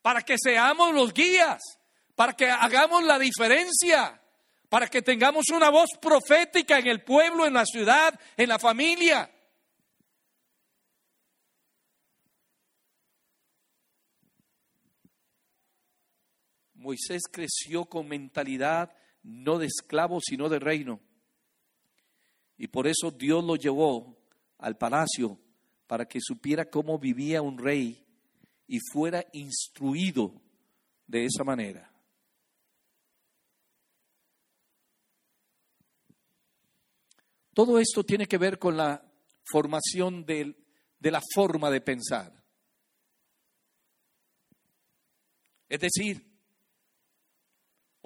para 0.00 0.22
que 0.22 0.36
seamos 0.38 0.94
los 0.94 1.12
guías, 1.12 1.62
para 2.14 2.32
que 2.32 2.50
hagamos 2.50 3.04
la 3.04 3.18
diferencia, 3.18 4.20
para 4.70 4.88
que 4.88 5.02
tengamos 5.02 5.50
una 5.50 5.68
voz 5.70 5.90
profética 6.00 6.78
en 6.78 6.86
el 6.86 7.02
pueblo, 7.02 7.46
en 7.46 7.54
la 7.54 7.66
ciudad, 7.66 8.18
en 8.36 8.48
la 8.48 8.58
familia. 8.58 9.30
Moisés 16.88 17.24
creció 17.30 17.84
con 17.84 18.08
mentalidad 18.08 18.90
no 19.22 19.58
de 19.58 19.66
esclavo, 19.66 20.20
sino 20.22 20.48
de 20.48 20.58
reino. 20.58 21.00
Y 22.56 22.68
por 22.68 22.86
eso 22.86 23.10
Dios 23.10 23.44
lo 23.44 23.56
llevó 23.56 24.16
al 24.56 24.78
palacio 24.78 25.38
para 25.86 26.08
que 26.08 26.18
supiera 26.18 26.70
cómo 26.70 26.98
vivía 26.98 27.42
un 27.42 27.58
rey 27.58 28.06
y 28.66 28.78
fuera 28.90 29.22
instruido 29.34 30.40
de 31.06 31.26
esa 31.26 31.44
manera. 31.44 31.92
Todo 37.52 37.78
esto 37.78 38.02
tiene 38.02 38.24
que 38.24 38.38
ver 38.38 38.58
con 38.58 38.78
la 38.78 39.04
formación 39.44 40.24
de, 40.24 40.56
de 40.98 41.10
la 41.10 41.20
forma 41.34 41.70
de 41.70 41.82
pensar. 41.82 42.32
Es 45.68 45.80
decir, 45.80 46.27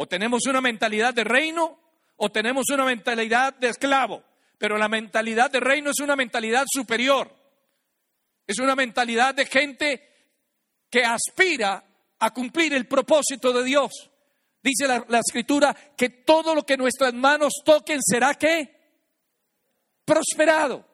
o 0.03 0.09
tenemos 0.09 0.47
una 0.49 0.61
mentalidad 0.61 1.15
de 1.15 1.23
reino 1.23 1.79
o 2.17 2.29
tenemos 2.33 2.65
una 2.71 2.85
mentalidad 2.85 3.55
de 3.55 3.69
esclavo. 3.69 4.25
Pero 4.59 4.77
la 4.77 4.89
mentalidad 4.89 5.49
de 5.49 5.61
reino 5.61 5.91
es 5.91 6.01
una 6.01 6.17
mentalidad 6.17 6.67
superior. 6.69 7.33
Es 8.45 8.59
una 8.59 8.75
mentalidad 8.75 9.33
de 9.33 9.47
gente 9.47 10.09
que 10.91 11.05
aspira 11.05 11.85
a 12.19 12.35
cumplir 12.35 12.75
el 12.75 12.89
propósito 12.89 13.53
de 13.53 13.63
Dios. 13.63 13.93
Dice 14.61 14.89
la, 14.89 15.21
escritura 15.21 15.73
que 15.97 16.09
todo 16.09 16.53
lo 16.53 16.67
que 16.67 16.77
nuestras 16.77 17.15
manos 17.15 17.53
toquen 17.65 18.01
será 18.03 18.35
que 18.35 18.75
prosperado. 20.05 20.85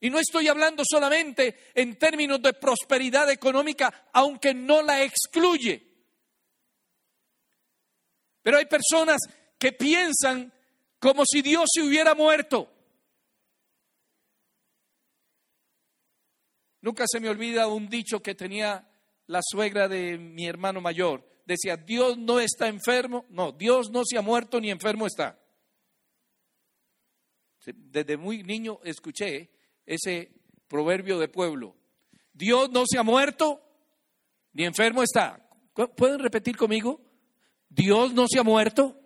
Y 0.00 0.10
no 0.10 0.18
estoy 0.18 0.48
hablando 0.48 0.82
solamente 0.84 1.70
en 1.72 2.00
términos 2.00 2.42
de 2.42 2.52
prosperidad 2.52 3.30
económica, 3.30 4.08
aunque 4.12 4.52
no 4.54 4.82
la 4.82 5.04
excluye. 5.04 5.93
Pero 8.44 8.58
hay 8.58 8.66
personas 8.66 9.16
que 9.58 9.72
piensan 9.72 10.52
como 10.98 11.24
si 11.24 11.40
Dios 11.40 11.64
se 11.72 11.82
hubiera 11.82 12.14
muerto. 12.14 12.70
Nunca 16.82 17.04
se 17.08 17.20
me 17.20 17.30
olvida 17.30 17.66
un 17.68 17.88
dicho 17.88 18.22
que 18.22 18.34
tenía 18.34 18.86
la 19.28 19.40
suegra 19.42 19.88
de 19.88 20.18
mi 20.18 20.46
hermano 20.46 20.82
mayor. 20.82 21.26
Decía, 21.46 21.78
Dios 21.78 22.18
no 22.18 22.38
está 22.38 22.68
enfermo. 22.68 23.24
No, 23.30 23.50
Dios 23.50 23.90
no 23.90 24.02
se 24.04 24.18
ha 24.18 24.22
muerto 24.22 24.60
ni 24.60 24.70
enfermo 24.70 25.06
está. 25.06 25.40
Desde 27.64 28.18
muy 28.18 28.42
niño 28.42 28.78
escuché 28.84 29.50
ese 29.86 30.32
proverbio 30.68 31.18
de 31.18 31.28
pueblo. 31.28 31.74
Dios 32.34 32.68
no 32.70 32.84
se 32.86 32.98
ha 32.98 33.02
muerto 33.02 33.62
ni 34.52 34.66
enfermo 34.66 35.02
está. 35.02 35.48
¿Pueden 35.96 36.18
repetir 36.18 36.58
conmigo? 36.58 37.00
Dios 37.74 38.12
no 38.12 38.26
se 38.28 38.38
ha 38.38 38.44
muerto. 38.44 38.96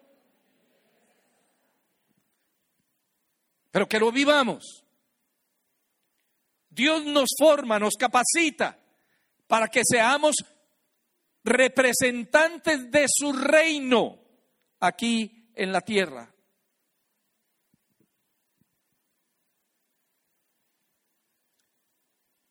Pero 3.70 3.88
que 3.88 3.98
lo 3.98 4.12
vivamos. 4.12 4.84
Dios 6.68 7.04
nos 7.04 7.30
forma, 7.38 7.78
nos 7.78 7.94
capacita 7.94 8.78
para 9.46 9.68
que 9.68 9.80
seamos 9.84 10.36
representantes 11.42 12.90
de 12.90 13.06
su 13.08 13.32
reino 13.32 14.20
aquí 14.80 15.50
en 15.54 15.72
la 15.72 15.80
tierra. 15.80 16.32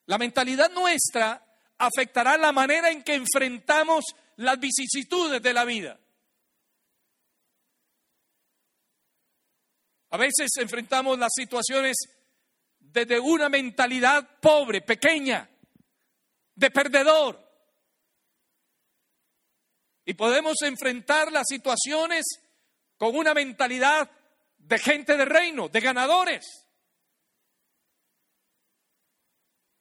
La 0.08 0.18
mentalidad 0.18 0.72
nuestra 0.72 1.46
afectará 1.78 2.38
la 2.38 2.52
manera 2.52 2.90
en 2.90 3.04
que 3.04 3.14
enfrentamos 3.14 4.04
las 4.38 4.60
vicisitudes 4.60 5.42
de 5.42 5.54
la 5.54 5.64
vida. 5.64 6.00
A 10.10 10.18
veces 10.18 10.50
enfrentamos 10.58 11.20
las 11.20 11.32
situaciones 11.36 11.98
desde 12.80 13.20
una 13.20 13.50
mentalidad 13.50 14.40
pobre, 14.40 14.82
pequeña, 14.82 15.50
de 16.56 16.72
perdedor. 16.72 17.46
Y 20.06 20.14
podemos 20.14 20.62
enfrentar 20.62 21.32
las 21.32 21.46
situaciones 21.48 22.26
con 22.98 23.16
una 23.16 23.34
mentalidad 23.34 24.10
de 24.58 24.80
gente 24.80 25.18
de 25.18 25.26
reino, 25.26 25.68
de 25.68 25.82
ganadores. 25.82 26.46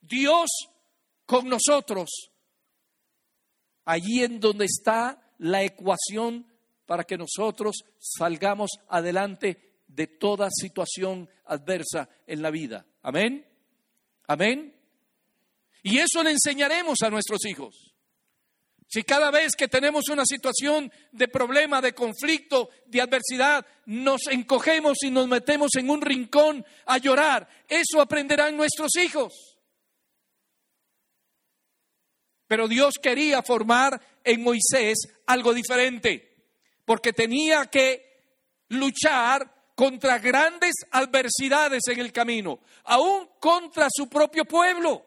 Dios 0.00 0.48
con 1.24 1.48
nosotros, 1.48 2.30
allí 3.84 4.22
en 4.22 4.40
donde 4.40 4.66
está 4.66 5.34
la 5.38 5.62
ecuación 5.62 6.46
para 6.86 7.04
que 7.04 7.16
nosotros 7.16 7.84
salgamos 7.98 8.70
adelante 8.88 9.65
de 9.86 10.06
toda 10.06 10.48
situación 10.50 11.28
adversa 11.44 12.08
en 12.26 12.42
la 12.42 12.50
vida. 12.50 12.86
Amén. 13.02 13.46
Amén. 14.26 14.74
Y 15.82 15.98
eso 15.98 16.22
le 16.22 16.32
enseñaremos 16.32 17.02
a 17.02 17.10
nuestros 17.10 17.44
hijos. 17.46 17.94
Si 18.88 19.02
cada 19.02 19.30
vez 19.30 19.52
que 19.56 19.68
tenemos 19.68 20.08
una 20.08 20.24
situación 20.24 20.92
de 21.10 21.28
problema, 21.28 21.80
de 21.80 21.92
conflicto, 21.92 22.70
de 22.86 23.00
adversidad, 23.00 23.66
nos 23.86 24.22
encogemos 24.30 24.98
y 25.02 25.10
nos 25.10 25.26
metemos 25.26 25.74
en 25.76 25.90
un 25.90 26.00
rincón 26.00 26.64
a 26.86 26.98
llorar, 26.98 27.48
eso 27.68 28.00
aprenderán 28.00 28.56
nuestros 28.56 28.94
hijos. 28.96 29.58
Pero 32.46 32.68
Dios 32.68 32.94
quería 33.02 33.42
formar 33.42 34.00
en 34.22 34.42
Moisés 34.42 34.98
algo 35.26 35.52
diferente, 35.52 36.36
porque 36.84 37.12
tenía 37.12 37.66
que 37.66 38.22
luchar 38.68 39.52
contra 39.76 40.18
grandes 40.18 40.74
adversidades 40.90 41.86
en 41.88 42.00
el 42.00 42.10
camino, 42.10 42.60
aún 42.84 43.28
contra 43.38 43.88
su 43.94 44.08
propio 44.08 44.46
pueblo. 44.46 45.04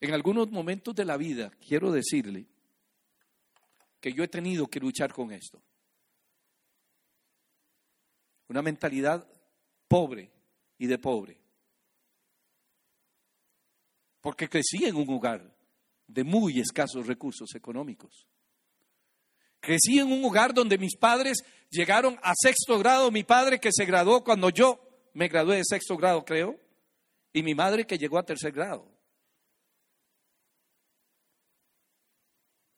En 0.00 0.14
algunos 0.14 0.48
momentos 0.52 0.94
de 0.94 1.04
la 1.04 1.16
vida, 1.16 1.50
quiero 1.66 1.90
decirle 1.90 2.46
que 4.00 4.12
yo 4.12 4.22
he 4.22 4.28
tenido 4.28 4.68
que 4.68 4.78
luchar 4.78 5.12
con 5.12 5.32
esto. 5.32 5.60
Una 8.48 8.62
mentalidad 8.62 9.28
pobre 9.88 10.30
y 10.78 10.86
de 10.86 10.98
pobre. 10.98 11.36
Porque 14.20 14.48
crecí 14.48 14.84
en 14.84 14.94
un 14.94 15.10
hogar 15.10 15.55
de 16.06 16.24
muy 16.24 16.60
escasos 16.60 17.06
recursos 17.06 17.54
económicos. 17.54 18.26
Crecí 19.60 19.98
en 19.98 20.12
un 20.12 20.24
hogar 20.24 20.54
donde 20.54 20.78
mis 20.78 20.96
padres 20.96 21.38
llegaron 21.70 22.18
a 22.22 22.32
sexto 22.36 22.78
grado, 22.78 23.10
mi 23.10 23.24
padre 23.24 23.58
que 23.58 23.70
se 23.72 23.84
graduó 23.84 24.22
cuando 24.22 24.50
yo 24.50 24.80
me 25.14 25.28
gradué 25.28 25.56
de 25.56 25.64
sexto 25.64 25.96
grado, 25.96 26.24
creo, 26.24 26.60
y 27.32 27.42
mi 27.42 27.54
madre 27.54 27.86
que 27.86 27.98
llegó 27.98 28.18
a 28.18 28.24
tercer 28.24 28.52
grado. 28.52 28.90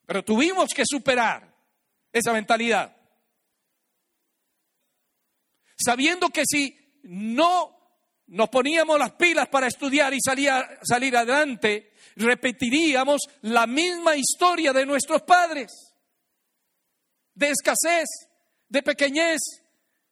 Pero 0.07 0.25
tuvimos 0.25 0.71
que 0.75 0.85
superar 0.87 1.55
esa 2.13 2.33
mentalidad. 2.33 2.97
Sabiendo 5.77 6.31
que 6.31 6.45
si 6.47 6.77
no 7.03 7.78
nos 8.29 8.49
poníamos 8.51 8.99
las 8.99 9.13
pilas 9.13 9.49
para 9.49 9.67
estudiar 9.67 10.13
y 10.13 10.19
salir, 10.21 10.51
salir 10.83 11.17
adelante, 11.17 11.93
repetiríamos 12.17 13.23
la 13.43 13.67
misma 13.67 14.17
historia 14.17 14.73
de 14.73 14.85
nuestros 14.85 15.23
padres, 15.23 15.95
de 17.35 17.51
escasez, 17.51 18.07
de 18.69 18.83
pequeñez, 18.83 19.41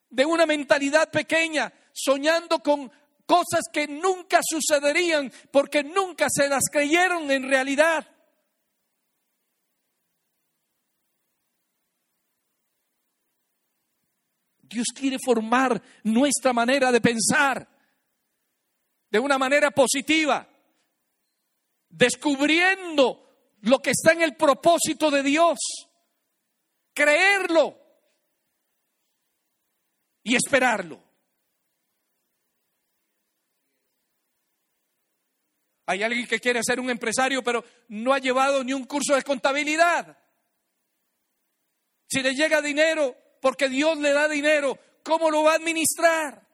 de 0.09 0.24
una 0.24 0.46
mentalidad 0.46 1.11
pequeña, 1.11 1.72
soñando 1.92 2.61
con 2.61 2.90
cosas 3.26 3.62
que 3.70 3.87
nunca 3.87 4.40
sucederían 4.42 5.31
porque 5.50 5.83
nunca 5.83 6.29
se 6.31 6.48
las 6.48 6.64
creyeron 6.70 7.31
en 7.31 7.48
realidad. 7.48 8.07
Dios 14.62 14.87
quiere 14.94 15.18
formar 15.22 15.81
nuestra 16.02 16.52
manera 16.52 16.90
de 16.90 17.00
pensar 17.00 17.75
de 19.11 19.19
una 19.19 19.38
manera 19.38 19.71
positiva, 19.71 20.49
descubriendo 21.88 23.27
lo 23.61 23.79
que 23.79 23.90
está 23.90 24.12
en 24.12 24.23
el 24.23 24.37
propósito 24.37 25.11
de 25.11 25.23
Dios, 25.23 25.59
creerlo 26.92 27.79
y 30.23 30.35
esperarlo. 30.35 31.03
Hay 35.87 36.03
alguien 36.03 36.27
que 36.27 36.40
quiere 36.40 36.61
ser 36.64 36.81
un 36.81 36.90
empresario, 36.90 37.45
pero 37.45 37.64
no 37.88 38.12
ha 38.12 38.19
llevado 38.19 38.64
ni 38.64 38.73
un 38.73 38.85
curso 38.85 39.14
de 39.14 39.23
contabilidad. 39.23 40.19
Si 42.09 42.23
le 42.23 42.35
llega 42.35 42.61
dinero, 42.61 43.16
porque 43.40 43.69
Dios 43.69 43.97
le 43.99 44.12
da 44.12 44.29
dinero, 44.29 44.79
¿cómo 45.05 45.31
lo 45.31 45.45
va 45.45 45.53
a 45.53 45.57
administrar? 45.57 46.45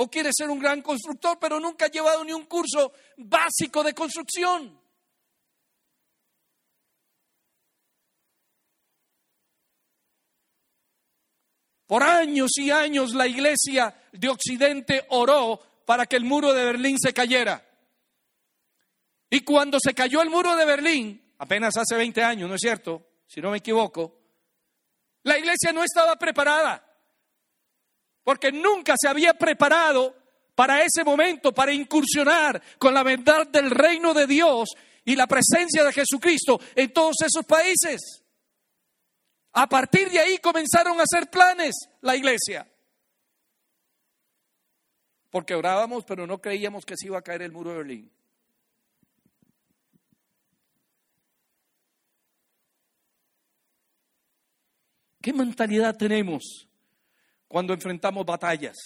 O 0.00 0.08
quiere 0.08 0.30
ser 0.32 0.48
un 0.48 0.58
gran 0.58 0.80
constructor, 0.80 1.38
pero 1.40 1.58
nunca 1.58 1.86
ha 1.86 1.90
llevado 1.90 2.24
ni 2.24 2.32
un 2.32 2.46
curso 2.46 2.92
básico 3.16 3.82
de 3.82 3.94
construcción. 3.94 4.80
Por 11.88 12.02
años 12.02 12.50
y 12.58 12.70
años 12.70 13.14
la 13.14 13.26
iglesia 13.26 13.92
de 14.12 14.28
Occidente 14.28 15.06
oró 15.08 15.58
para 15.86 16.06
que 16.06 16.16
el 16.16 16.24
muro 16.24 16.52
de 16.52 16.64
Berlín 16.64 16.96
se 16.98 17.14
cayera. 17.14 17.66
Y 19.30 19.40
cuando 19.40 19.78
se 19.80 19.94
cayó 19.94 20.22
el 20.22 20.30
muro 20.30 20.54
de 20.54 20.64
Berlín, 20.64 21.34
apenas 21.38 21.76
hace 21.76 21.96
20 21.96 22.22
años, 22.22 22.48
¿no 22.48 22.54
es 22.54 22.60
cierto? 22.60 23.04
Si 23.26 23.40
no 23.40 23.50
me 23.50 23.58
equivoco, 23.58 24.20
la 25.22 25.38
iglesia 25.38 25.72
no 25.72 25.82
estaba 25.82 26.16
preparada, 26.16 26.87
porque 28.28 28.52
nunca 28.52 28.92
se 29.00 29.08
había 29.08 29.32
preparado 29.32 30.14
para 30.54 30.82
ese 30.82 31.02
momento, 31.02 31.54
para 31.54 31.72
incursionar 31.72 32.62
con 32.78 32.92
la 32.92 33.02
verdad 33.02 33.46
del 33.46 33.70
reino 33.70 34.12
de 34.12 34.26
Dios 34.26 34.68
y 35.02 35.16
la 35.16 35.26
presencia 35.26 35.82
de 35.82 35.94
Jesucristo 35.94 36.60
en 36.74 36.92
todos 36.92 37.16
esos 37.24 37.46
países. 37.46 38.22
A 39.54 39.66
partir 39.66 40.10
de 40.10 40.18
ahí 40.18 40.36
comenzaron 40.36 41.00
a 41.00 41.04
hacer 41.04 41.30
planes 41.30 41.74
la 42.02 42.16
iglesia. 42.16 42.70
Porque 45.30 45.54
orábamos, 45.54 46.04
pero 46.04 46.26
no 46.26 46.38
creíamos 46.38 46.84
que 46.84 46.98
se 46.98 47.06
iba 47.06 47.16
a 47.16 47.22
caer 47.22 47.40
el 47.40 47.52
muro 47.52 47.70
de 47.70 47.76
Berlín. 47.78 48.12
¿Qué 55.22 55.32
mentalidad 55.32 55.96
tenemos 55.96 56.67
cuando 57.48 57.72
enfrentamos 57.72 58.24
batallas? 58.24 58.76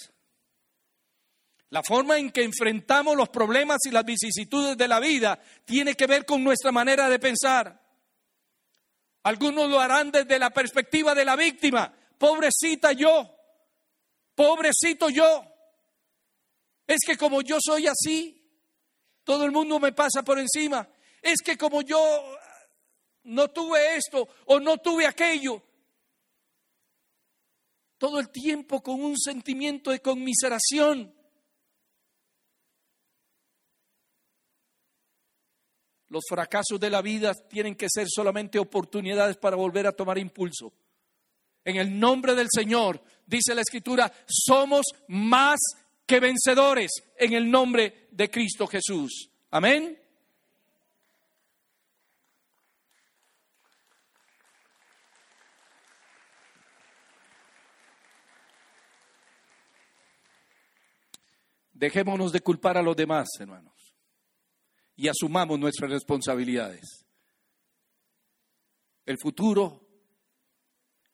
La 1.69 1.81
forma 1.83 2.17
en 2.17 2.31
que 2.31 2.43
enfrentamos 2.43 3.15
los 3.15 3.29
problemas 3.29 3.79
y 3.85 3.91
las 3.91 4.05
vicisitudes 4.05 4.77
de 4.77 4.87
la 4.87 4.99
vida 4.99 5.39
tiene 5.65 5.95
que 5.95 6.07
ver 6.07 6.25
con 6.25 6.43
nuestra 6.43 6.71
manera 6.71 7.09
de 7.09 7.19
pensar. 7.19 7.81
Algunos 9.23 9.69
lo 9.69 9.79
harán 9.79 10.11
desde 10.11 10.37
la 10.37 10.51
perspectiva 10.51 11.15
de 11.15 11.25
la 11.25 11.35
víctima. 11.35 11.91
Pobrecita 12.17 12.91
yo, 12.91 13.35
pobrecito 14.35 15.09
yo. 15.09 15.45
Es 16.85 16.99
que 17.05 17.17
como 17.17 17.41
yo 17.41 17.57
soy 17.59 17.87
así, 17.87 18.39
todo 19.23 19.45
el 19.45 19.51
mundo 19.51 19.79
me 19.79 19.93
pasa 19.93 20.21
por 20.23 20.37
encima. 20.37 20.87
Es 21.21 21.39
que 21.43 21.57
como 21.57 21.81
yo 21.81 21.99
no 23.23 23.47
tuve 23.49 23.95
esto 23.95 24.27
o 24.45 24.59
no 24.59 24.77
tuve 24.77 25.07
aquello, 25.07 25.63
todo 28.03 28.19
el 28.19 28.31
tiempo 28.31 28.83
con 28.83 29.01
un 29.01 29.17
sentimiento 29.17 29.89
de 29.89 30.01
conmiseración. 30.01 31.15
Los 36.09 36.25
fracasos 36.27 36.77
de 36.81 36.89
la 36.89 37.01
vida 37.01 37.33
tienen 37.33 37.75
que 37.75 37.87
ser 37.89 38.07
solamente 38.09 38.59
oportunidades 38.59 39.37
para 39.37 39.55
volver 39.55 39.87
a 39.87 39.93
tomar 39.93 40.17
impulso. 40.17 40.73
En 41.63 41.77
el 41.77 41.97
nombre 41.97 42.35
del 42.35 42.49
Señor, 42.53 43.01
dice 43.25 43.55
la 43.55 43.61
Escritura, 43.61 44.11
somos 44.27 44.85
más 45.07 45.61
que 46.05 46.19
vencedores 46.19 46.91
en 47.15 47.31
el 47.31 47.49
nombre 47.49 48.09
de 48.11 48.29
Cristo 48.29 48.67
Jesús. 48.67 49.29
Amén. 49.49 50.02
Dejémonos 61.83 62.31
de 62.31 62.39
culpar 62.39 62.77
a 62.77 62.81
los 62.81 62.95
demás, 62.95 63.27
hermanos 63.41 63.73
y 64.95 65.09
asumamos 65.09 65.59
nuestras 65.59 65.91
responsabilidades. 65.91 67.05
El 69.05 69.17
futuro 69.17 69.85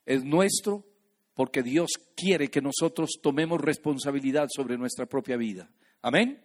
es 0.06 0.22
nuestro 0.22 0.86
porque 1.34 1.64
Dios 1.64 1.90
quiere 2.16 2.52
que 2.52 2.62
nosotros 2.62 3.18
tomemos 3.20 3.60
responsabilidad 3.60 4.46
sobre 4.48 4.78
nuestra 4.78 5.06
propia 5.06 5.36
vida. 5.36 5.68
Amén. 6.02 6.40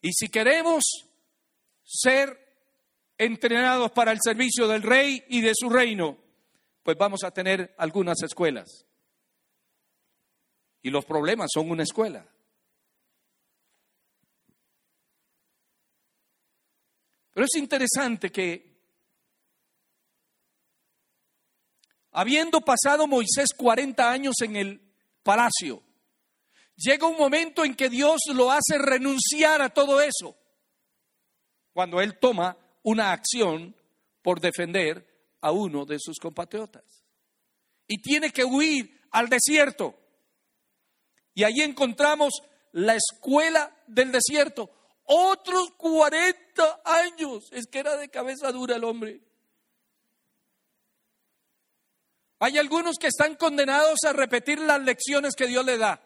Y 0.00 0.14
si 0.14 0.30
queremos 0.30 0.82
ser 1.82 2.38
entrenados 3.18 3.90
para 3.90 4.12
el 4.12 4.20
servicio 4.24 4.66
del 4.66 4.80
rey 4.80 5.22
y 5.28 5.42
de 5.42 5.52
su 5.54 5.68
reino, 5.68 6.16
pues 6.82 6.96
vamos 6.96 7.24
a 7.24 7.30
tener 7.30 7.74
algunas 7.76 8.22
escuelas. 8.22 8.86
Y 10.80 10.88
los 10.88 11.04
problemas 11.04 11.50
son 11.52 11.70
una 11.70 11.82
escuela. 11.82 12.33
Pero 17.34 17.46
es 17.46 17.60
interesante 17.60 18.30
que 18.30 18.72
habiendo 22.12 22.60
pasado 22.60 23.08
Moisés 23.08 23.48
40 23.56 24.08
años 24.08 24.36
en 24.40 24.54
el 24.54 24.80
palacio, 25.24 25.82
llega 26.76 27.08
un 27.08 27.18
momento 27.18 27.64
en 27.64 27.74
que 27.74 27.90
Dios 27.90 28.20
lo 28.32 28.52
hace 28.52 28.78
renunciar 28.78 29.60
a 29.60 29.70
todo 29.70 30.00
eso, 30.00 30.36
cuando 31.72 32.00
él 32.00 32.18
toma 32.20 32.56
una 32.84 33.10
acción 33.10 33.74
por 34.22 34.40
defender 34.40 35.36
a 35.40 35.50
uno 35.50 35.84
de 35.84 35.98
sus 35.98 36.18
compatriotas. 36.20 36.84
Y 37.88 38.00
tiene 38.00 38.30
que 38.30 38.44
huir 38.44 39.02
al 39.10 39.28
desierto. 39.28 39.98
Y 41.34 41.42
ahí 41.42 41.60
encontramos 41.62 42.32
la 42.70 42.94
escuela 42.94 43.76
del 43.88 44.12
desierto 44.12 44.70
otros 45.04 45.70
40 45.76 46.82
años. 46.84 47.48
Es 47.52 47.66
que 47.66 47.78
era 47.78 47.96
de 47.96 48.08
cabeza 48.08 48.52
dura 48.52 48.76
el 48.76 48.84
hombre. 48.84 49.20
Hay 52.38 52.58
algunos 52.58 52.98
que 52.98 53.06
están 53.06 53.36
condenados 53.36 54.00
a 54.06 54.12
repetir 54.12 54.58
las 54.58 54.82
lecciones 54.82 55.34
que 55.34 55.46
Dios 55.46 55.64
le 55.64 55.78
da. 55.78 56.00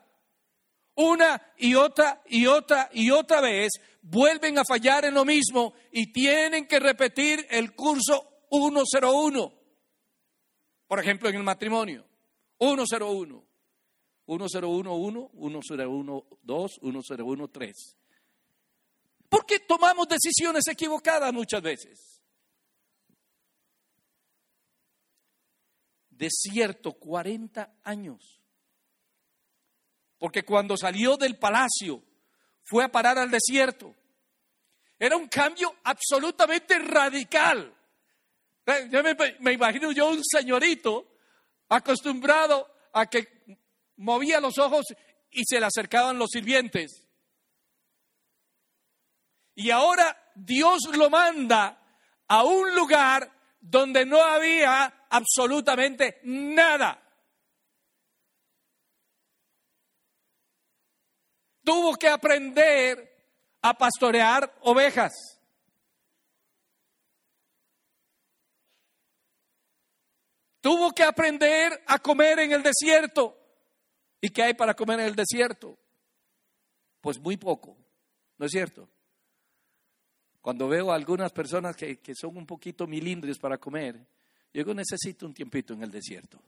Una 0.94 1.40
y 1.56 1.74
otra 1.74 2.22
y 2.26 2.46
otra 2.46 2.88
y 2.92 3.10
otra 3.10 3.40
vez 3.40 3.72
vuelven 4.02 4.58
a 4.58 4.64
fallar 4.64 5.04
en 5.04 5.14
lo 5.14 5.24
mismo 5.24 5.74
y 5.92 6.12
tienen 6.12 6.66
que 6.66 6.80
repetir 6.80 7.46
el 7.50 7.74
curso 7.74 8.28
101. 8.50 9.52
Por 10.86 11.00
ejemplo, 11.00 11.28
en 11.28 11.36
el 11.36 11.42
matrimonio. 11.42 12.04
101. 12.58 13.44
101, 14.26 14.94
1, 14.94 15.30
101, 15.32 16.26
2, 16.42 16.80
101, 16.82 17.48
3. 17.48 17.96
Porque 19.28 19.60
tomamos 19.60 20.08
decisiones 20.08 20.66
equivocadas 20.68 21.32
muchas 21.32 21.62
veces. 21.62 22.22
Desierto, 26.10 26.94
40 26.94 27.78
años. 27.84 28.40
Porque 30.18 30.42
cuando 30.44 30.76
salió 30.76 31.16
del 31.16 31.38
palacio, 31.38 32.02
fue 32.64 32.84
a 32.84 32.88
parar 32.88 33.18
al 33.18 33.30
desierto. 33.30 33.94
Era 34.98 35.16
un 35.16 35.28
cambio 35.28 35.76
absolutamente 35.84 36.78
radical. 36.78 37.72
Eh, 38.66 38.88
yo 38.90 39.02
me, 39.02 39.16
me, 39.40 39.52
imagino 39.52 39.92
yo 39.92 40.10
un 40.10 40.22
señorito 40.24 41.06
acostumbrado 41.68 42.68
a 42.92 43.06
que 43.06 43.28
movía 43.96 44.40
los 44.40 44.58
ojos 44.58 44.86
y 45.30 45.44
se 45.44 45.60
le 45.60 45.66
acercaban 45.66 46.18
los 46.18 46.30
sirvientes. 46.30 47.07
Y 49.58 49.72
ahora 49.72 50.16
Dios 50.36 50.82
lo 50.96 51.10
manda 51.10 51.82
a 52.28 52.44
un 52.44 52.76
lugar 52.76 53.28
donde 53.60 54.06
no 54.06 54.22
había 54.22 55.06
absolutamente 55.10 56.20
nada. 56.22 57.02
Tuvo 61.64 61.96
que 61.96 62.06
aprender 62.06 63.58
a 63.60 63.74
pastorear 63.74 64.54
ovejas. 64.60 65.12
Tuvo 70.60 70.92
que 70.92 71.02
aprender 71.02 71.82
a 71.88 71.98
comer 71.98 72.38
en 72.38 72.52
el 72.52 72.62
desierto. 72.62 73.36
¿Y 74.20 74.28
qué 74.28 74.44
hay 74.44 74.54
para 74.54 74.74
comer 74.74 75.00
en 75.00 75.06
el 75.06 75.16
desierto? 75.16 75.76
Pues 77.00 77.18
muy 77.18 77.36
poco, 77.36 77.76
¿no 78.36 78.46
es 78.46 78.52
cierto? 78.52 78.88
Cuando 80.48 80.66
veo 80.66 80.90
a 80.90 80.94
algunas 80.94 81.30
personas 81.30 81.76
que, 81.76 82.00
son 82.14 82.38
un 82.38 82.46
poquito 82.46 82.86
milindres 82.86 83.36
para 83.36 83.58
comer, 83.58 84.00
yo 84.54 84.72
necesito 84.72 85.26
un 85.26 85.34
tiempito 85.34 85.74
en 85.74 85.82
el 85.82 85.90
desierto. 85.90 86.40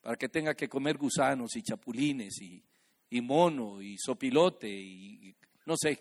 Para 0.00 0.14
que 0.14 0.28
tenga 0.28 0.54
que 0.54 0.68
comer 0.68 0.96
gusanos 0.96 1.56
y 1.56 1.62
chapulines 1.64 2.40
y, 2.40 3.20
mono 3.20 3.82
y 3.82 3.98
sopilote 3.98 4.68
y, 4.68 5.34
no 5.64 5.74
sé. 5.76 6.00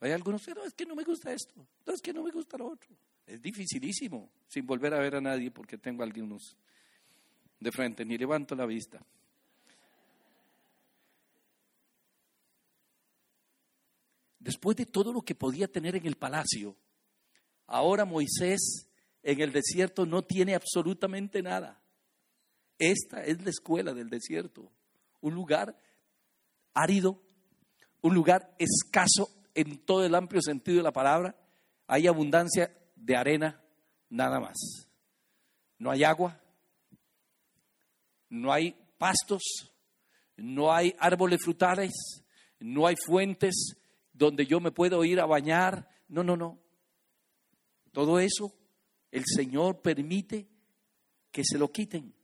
Hay 0.00 0.10
algunos 0.10 0.44
que 0.44 0.52
no, 0.52 0.64
es 0.64 0.74
que 0.74 0.84
no 0.84 0.96
me 0.96 1.04
gusta 1.04 1.32
esto, 1.32 1.54
no, 1.86 1.92
es 1.92 2.02
que 2.02 2.12
no 2.12 2.24
me 2.24 2.32
gusta 2.32 2.58
lo 2.58 2.66
otro. 2.66 2.90
Es 3.24 3.40
dificilísimo 3.40 4.28
sin 4.48 4.66
volver 4.66 4.92
a 4.92 4.98
ver 4.98 5.14
a 5.14 5.20
nadie 5.20 5.52
porque 5.52 5.78
tengo 5.78 6.02
algunos 6.02 6.56
de 7.60 7.70
frente, 7.70 8.04
ni 8.04 8.18
levanto 8.18 8.56
la 8.56 8.66
vista. 8.66 9.00
Después 14.44 14.76
de 14.76 14.84
todo 14.84 15.10
lo 15.12 15.22
que 15.22 15.34
podía 15.34 15.66
tener 15.66 15.96
en 15.96 16.06
el 16.06 16.16
palacio, 16.16 16.76
ahora 17.66 18.04
Moisés 18.04 18.86
en 19.22 19.40
el 19.40 19.52
desierto 19.52 20.04
no 20.04 20.22
tiene 20.22 20.54
absolutamente 20.54 21.42
nada. 21.42 21.82
Esta 22.78 23.24
es 23.24 23.42
la 23.42 23.48
escuela 23.48 23.94
del 23.94 24.10
desierto, 24.10 24.70
un 25.22 25.34
lugar 25.34 25.78
árido, 26.74 27.22
un 28.02 28.14
lugar 28.14 28.54
escaso 28.58 29.30
en 29.54 29.78
todo 29.78 30.04
el 30.04 30.14
amplio 30.14 30.42
sentido 30.42 30.76
de 30.76 30.82
la 30.82 30.92
palabra. 30.92 31.34
Hay 31.86 32.06
abundancia 32.06 32.70
de 32.96 33.16
arena, 33.16 33.62
nada 34.10 34.40
más. 34.40 34.56
No 35.78 35.90
hay 35.90 36.04
agua, 36.04 36.38
no 38.28 38.52
hay 38.52 38.76
pastos, 38.98 39.72
no 40.36 40.70
hay 40.70 40.94
árboles 40.98 41.40
frutales, 41.42 41.92
no 42.58 42.86
hay 42.86 42.96
fuentes, 43.06 43.76
donde 44.14 44.46
yo 44.46 44.60
me 44.60 44.72
puedo 44.72 45.04
ir 45.04 45.20
a 45.20 45.26
bañar. 45.26 45.90
No, 46.08 46.24
no, 46.24 46.36
no. 46.36 46.58
Todo 47.92 48.18
eso 48.18 48.54
el 49.10 49.24
Señor 49.26 49.82
permite 49.82 50.48
que 51.30 51.42
se 51.44 51.58
lo 51.58 51.70
quiten. 51.70 52.14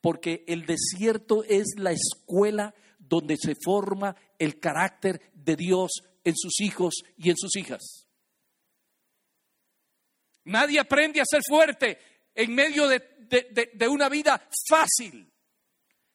Porque 0.00 0.44
el 0.48 0.64
desierto 0.64 1.44
es 1.44 1.74
la 1.76 1.92
escuela 1.92 2.74
donde 2.98 3.36
se 3.36 3.54
forma 3.62 4.16
el 4.38 4.58
carácter 4.58 5.20
de 5.34 5.56
Dios 5.56 5.90
en 6.24 6.34
sus 6.36 6.60
hijos 6.60 6.94
y 7.18 7.30
en 7.30 7.36
sus 7.36 7.54
hijas. 7.56 8.06
Nadie 10.44 10.80
aprende 10.80 11.20
a 11.20 11.24
ser 11.26 11.42
fuerte 11.46 11.98
en 12.34 12.54
medio 12.54 12.88
de, 12.88 13.88
una 13.88 14.08
vida 14.08 14.48
fácil. 14.68 15.30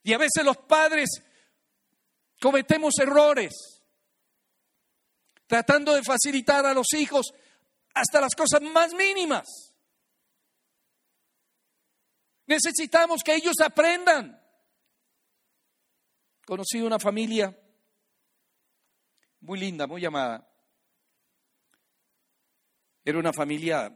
Y 0.03 0.13
a 0.13 0.17
veces 0.17 0.43
los 0.43 0.57
padres 0.57 1.09
cometemos 2.39 2.97
errores 2.99 3.74
tratando 5.47 5.93
de 5.93 6.03
facilitar 6.03 6.65
a 6.65 6.73
los 6.73 6.93
hijos 6.93 7.33
hasta 7.93 8.21
las 8.21 8.35
cosas 8.35 8.61
más 8.61 8.93
mínimas. 8.93 9.73
Necesitamos 12.47 13.21
que 13.23 13.35
ellos 13.35 13.55
aprendan. 13.63 14.41
Conocí 16.45 16.79
una 16.81 16.99
familia 16.99 17.57
muy 19.39 19.59
linda, 19.59 19.87
muy 19.87 20.01
llamada. 20.01 20.47
Era 23.03 23.19
una 23.19 23.33
familia 23.33 23.95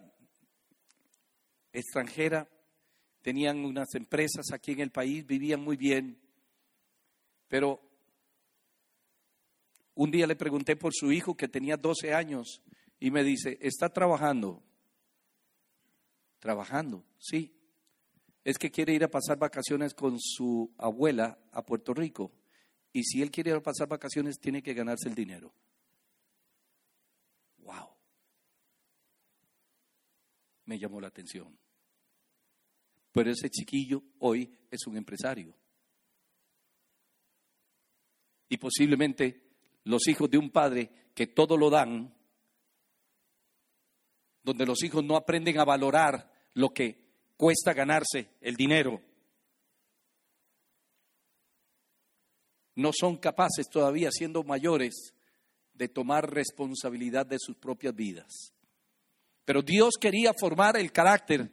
extranjera, 1.72 2.48
tenían 3.22 3.66
unas 3.66 3.94
empresas 3.96 4.52
aquí 4.52 4.72
en 4.72 4.82
el 4.82 4.92
país, 4.92 5.26
vivían 5.26 5.62
muy 5.62 5.78
bien, 5.78 6.20
pero 7.48 7.89
un 10.00 10.12
día 10.12 10.26
le 10.26 10.38
pregunté 10.38 10.78
por 10.78 10.94
su 10.94 11.12
hijo 11.12 11.36
que 11.36 11.50
tenía 11.50 11.76
12 11.76 12.14
años 12.14 12.62
y 13.02 13.12
me 13.12 13.22
dice, 13.22 13.58
¿está 13.60 13.90
trabajando? 13.90 14.64
Trabajando, 16.40 17.04
sí. 17.18 17.54
Es 18.46 18.58
que 18.58 18.72
quiere 18.72 18.94
ir 18.94 19.04
a 19.04 19.10
pasar 19.10 19.38
vacaciones 19.38 19.94
con 19.94 20.18
su 20.18 20.74
abuela 20.78 21.38
a 21.52 21.66
Puerto 21.66 21.94
Rico. 21.94 22.32
Y 22.94 23.04
si 23.04 23.22
él 23.22 23.30
quiere 23.30 23.50
ir 23.50 23.58
a 23.58 23.62
pasar 23.62 23.90
vacaciones, 23.90 24.40
tiene 24.40 24.64
que 24.64 24.74
ganarse 24.74 25.10
el 25.10 25.16
dinero. 25.16 25.54
¡Wow! 27.58 27.90
Me 30.64 30.80
llamó 30.80 31.02
la 31.02 31.10
atención. 31.10 31.60
Pero 33.12 33.32
ese 33.32 33.50
chiquillo 33.50 34.02
hoy 34.20 34.50
es 34.72 34.88
un 34.88 34.96
empresario. 34.96 35.54
Y 38.48 38.56
posiblemente 38.56 39.49
los 39.84 40.08
hijos 40.08 40.30
de 40.30 40.38
un 40.38 40.50
padre 40.50 40.90
que 41.14 41.28
todo 41.28 41.58
lo 41.58 41.70
dan, 41.70 42.14
donde 44.44 44.66
los 44.66 44.84
hijos 44.84 45.04
no 45.04 45.16
aprenden 45.16 45.60
a 45.60 45.66
valorar 45.66 46.32
lo 46.54 46.70
que 46.70 47.10
cuesta 47.38 47.74
ganarse 47.74 48.30
el 48.42 48.56
dinero. 48.56 49.02
No 52.76 52.92
son 52.94 53.18
capaces 53.18 53.68
todavía, 53.70 54.10
siendo 54.12 54.44
mayores, 54.44 55.14
de 55.74 55.88
tomar 55.88 56.30
responsabilidad 56.32 57.26
de 57.26 57.38
sus 57.40 57.58
propias 57.58 57.96
vidas. 57.96 58.54
Pero 59.46 59.62
Dios 59.62 59.96
quería 60.00 60.34
formar 60.34 60.78
el 60.78 60.92
carácter 60.92 61.52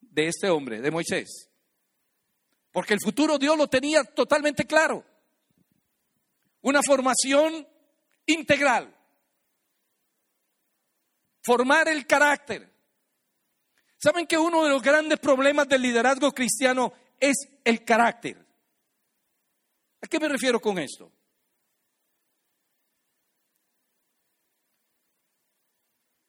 de 0.00 0.26
este 0.28 0.50
hombre, 0.50 0.80
de 0.80 0.90
Moisés. 0.90 1.50
Porque 2.70 2.94
el 2.94 3.00
futuro 3.00 3.38
Dios 3.38 3.56
lo 3.56 3.68
tenía 3.68 4.04
totalmente 4.04 4.64
claro. 4.64 5.04
Una 6.64 6.82
formación 6.82 7.66
integral. 8.26 8.94
Formar 11.42 11.88
el 11.88 12.06
carácter. 12.06 12.72
¿Saben 13.98 14.26
que 14.26 14.38
uno 14.38 14.64
de 14.64 14.70
los 14.70 14.82
grandes 14.82 15.18
problemas 15.18 15.68
del 15.68 15.82
liderazgo 15.82 16.32
cristiano 16.32 16.92
es 17.20 17.36
el 17.64 17.84
carácter? 17.84 18.46
¿A 20.00 20.06
qué 20.06 20.18
me 20.18 20.28
refiero 20.28 20.58
con 20.58 20.78
esto? 20.78 21.12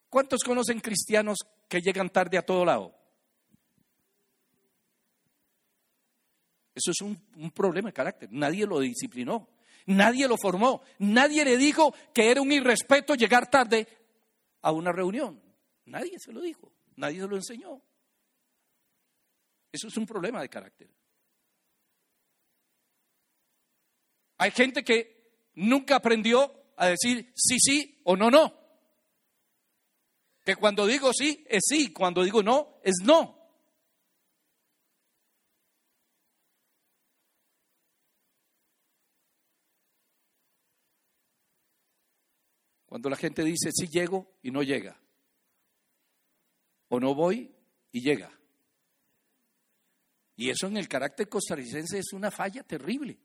¿Cuántos 0.10 0.44
conocen 0.44 0.82
cristianos 0.82 1.38
que 1.70 1.82
llegan 1.82 2.10
tarde 2.10 2.38
a 2.38 2.46
todo 2.46 2.66
lado? 2.66 2.94
Eso 6.74 6.92
es 6.92 7.02
un, 7.02 7.18
un, 7.38 7.52
problema 7.52 7.88
de 7.88 7.94
carácter. 7.94 8.30
Nadie 8.34 8.66
lo 8.66 8.82
disciplinó, 8.82 9.55
nadie 9.86 10.28
lo 10.28 10.38
formó, 10.38 10.82
nadie 11.00 11.46
le 11.46 11.58
dijo 11.58 11.94
que 12.14 12.32
era 12.32 12.42
un 12.42 12.52
irrespeto 12.52 13.16
llegar 13.16 13.50
tarde 13.50 13.88
a 14.62 14.72
una 14.72 14.92
reunión. 14.92 15.42
Nadie 15.86 16.18
se 16.20 16.32
lo 16.32 16.42
dijo. 16.42 16.72
Nadie 16.96 17.22
se 17.22 17.28
lo 17.28 17.36
enseñó. 17.36 17.82
Eso 19.72 19.88
es 19.88 19.98
un 19.98 20.06
problema 20.06 20.42
de 20.42 20.50
carácter. 20.50 20.90
Hay 24.38 24.52
gente 24.52 24.84
que 24.84 25.50
nunca 25.54 25.98
aprendió 25.98 26.52
a 26.78 26.88
decir 26.88 27.32
sí, 27.36 27.58
sí 27.60 28.02
o 28.04 28.16
no, 28.16 28.30
no. 28.30 28.54
Que 30.44 30.56
cuando 30.56 30.86
digo 30.86 31.12
sí, 31.14 31.46
es 31.50 31.64
sí, 31.68 31.92
cuando 31.92 32.24
digo 32.24 32.44
no, 32.44 32.80
es 32.84 32.96
no. 33.04 33.45
Cuando 42.96 43.10
la 43.10 43.18
gente 43.18 43.44
dice 43.44 43.72
sí 43.74 43.90
llego 43.90 44.26
y 44.42 44.52
no 44.52 44.64
llega 44.64 44.98
o 46.88 46.98
no 46.98 47.14
voy 47.14 47.54
y 47.92 48.00
llega. 48.00 48.32
Y 50.38 50.50
eso 50.50 50.68
en 50.68 50.78
el 50.78 50.88
carácter 50.88 51.28
costarricense 51.28 52.00
es 52.00 52.14
una 52.14 52.32
falla 52.32 52.64
terrible. 52.64 53.20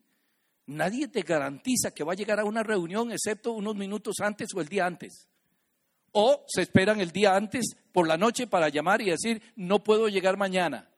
Nadie 0.67 1.07
te 1.07 1.23
garantiza 1.23 1.93
que 1.93 2.03
va 2.03 2.15
a 2.15 2.17
llegar 2.17 2.41
a 2.41 2.45
una 2.45 2.65
reunión 2.65 3.13
excepto 3.13 3.53
unos 3.53 3.77
minutos 3.77 4.17
antes 4.19 4.49
o 4.57 4.61
el 4.61 4.67
día 4.67 4.87
antes. 4.87 5.29
O 6.11 6.45
se 6.49 6.63
esperan 6.63 7.01
el 7.01 7.13
día 7.13 7.37
antes 7.37 7.77
por 7.93 8.09
la 8.09 8.17
noche 8.17 8.49
para 8.49 8.71
llamar 8.71 9.03
y 9.03 9.11
decir, 9.11 9.41
no 9.55 9.85
puedo 9.85 10.09
llegar 10.09 10.37
mañana. 10.37 10.91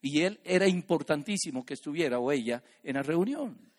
Y 0.00 0.20
él 0.20 0.38
era 0.44 0.68
importantísimo 0.68 1.66
que 1.66 1.74
estuviera 1.74 2.20
o 2.20 2.30
ella 2.30 2.62
en 2.84 2.94
la 2.94 3.02
reunión. 3.02 3.71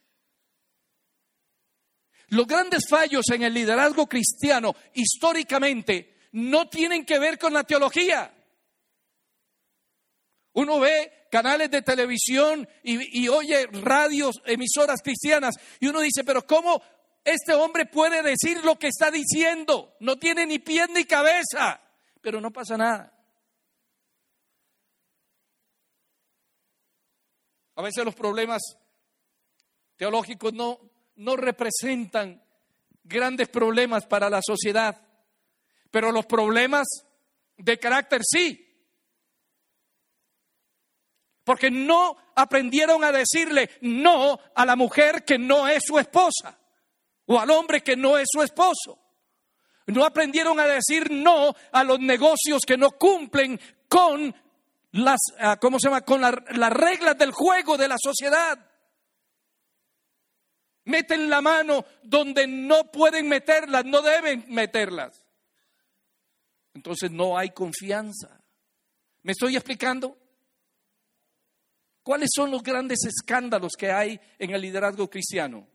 Los 2.34 2.48
grandes 2.48 2.86
fallos 2.89 3.26
en 3.32 3.43
el 3.43 3.54
liderazgo 3.54 4.08
cristiano 4.08 4.76
históricamente 4.96 6.15
no 6.32 6.67
tienen 6.67 7.06
que 7.06 7.19
ver 7.19 7.38
con 7.38 7.54
la 7.54 7.63
teología. 7.63 8.34
Uno 10.54 10.80
ve 10.80 11.28
canales 11.30 11.69
de 11.69 11.84
televisión 11.84 12.67
y, 12.82 13.28
oye 13.28 13.67
radios, 13.67 14.41
emisoras 14.46 15.02
cristianas, 15.04 15.56
y 15.80 15.88
uno 15.88 16.00
dice, 16.00 16.24
pero 16.24 16.46
¿cómo 16.48 16.82
este 17.24 17.54
hombre 17.54 17.86
puede 17.86 18.24
decir 18.24 18.65
lo 18.65 18.80
que 18.80 18.88
está 18.88 19.12
diciendo? 19.12 19.96
No 20.00 20.17
tiene 20.17 20.48
ni 20.48 20.58
pie 20.58 20.88
ni 20.89 21.06
cabeza, 21.06 21.82
pero 22.19 22.41
no 22.41 22.50
pasa 22.50 22.78
nada. 22.78 23.15
A 27.76 27.82
veces 27.84 28.04
los 28.04 28.15
problemas 28.15 28.62
teológicos 29.98 30.52
no, 30.54 30.93
no 31.15 31.36
representan 31.36 32.43
grandes 33.04 33.49
problemas 33.49 34.06
para 34.06 34.30
la 34.30 34.41
sociedad 34.41 35.04
pero 35.93 36.12
los 36.12 36.26
problemas 36.26 36.88
de 37.56 37.78
carácter 37.78 38.21
sí. 38.23 38.67
Porque 41.43 41.69
no 41.69 42.17
aprendieron 42.36 43.04
a 43.04 43.12
decirle 43.12 43.69
no 43.82 44.39
a 44.56 44.65
la 44.65 44.76
mujer 44.76 45.23
que 45.23 45.38
no 45.38 45.67
es 45.67 45.84
su 45.86 45.99
esposa 45.99 46.58
o 47.28 47.39
al 47.39 47.52
hombre 47.52 47.82
que 47.82 47.95
no 47.95 48.17
es 48.17 48.26
su 48.28 48.41
esposo. 48.41 48.97
No 49.86 50.04
aprendieron 50.04 50.60
a 50.60 50.65
decir 50.65 51.12
no 51.12 51.54
a 51.71 51.84
los 51.84 51.99
negocios 51.99 52.63
que 52.65 52.76
no 52.76 52.89
cumplen 52.93 53.62
con 53.88 54.34
las, 54.93 55.19
ah, 55.38 55.58
¿cómo 55.62 55.78
se 55.80 55.89
llama? 55.89 56.02
Con 56.02 56.21
las 56.21 56.73
reglas 56.73 57.19
del 57.19 57.34
juego 57.34 57.78
de 57.78 57.88
la 57.88 57.97
sociedad. 57.99 58.58
Meten 60.86 61.30
la 61.30 61.41
mano 61.41 61.86
donde 62.04 62.48
no 62.48 62.91
pueden 62.91 63.30
meterlas, 63.30 63.86
no 63.86 64.02
deben 64.02 64.46
meterlas 64.50 65.24
entonces 66.74 67.12
no 67.12 67.38
hay 67.38 67.52
confianza. 67.52 68.41
¿Me 69.22 69.32
estoy 69.32 69.56
explicando? 69.56 70.17
¿Cuáles 72.02 72.30
son 72.36 72.52
los 72.52 72.62
grandes 72.62 73.00
escándalos 73.06 73.74
que 73.78 73.91
hay 73.91 74.19
en 74.38 74.52
el 74.52 74.62
liderazgo 74.62 75.10
cristiano? 75.10 75.67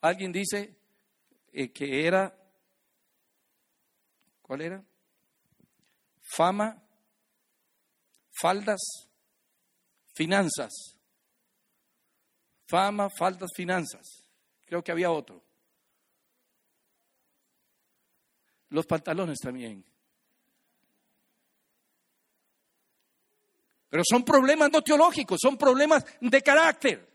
Alguien 0.00 0.32
dice 0.32 0.76
eh, 1.52 1.72
que 1.72 2.06
era, 2.06 2.36
¿cuál 4.42 4.62
era? 4.62 4.84
Fama, 6.20 6.82
faldas, 8.32 8.80
finanzas. 10.14 10.93
Fama, 12.74 13.08
faldas, 13.08 13.50
finanzas. 13.54 14.24
Creo 14.66 14.82
que 14.82 14.90
había 14.90 15.08
otro. 15.08 15.40
Los 18.70 18.84
pantalones 18.84 19.38
también. 19.38 19.84
Pero 23.88 24.02
son 24.04 24.24
problemas 24.24 24.72
no 24.72 24.82
teológicos, 24.82 25.38
son 25.40 25.56
problemas 25.56 26.04
de 26.20 26.42
carácter. 26.42 27.08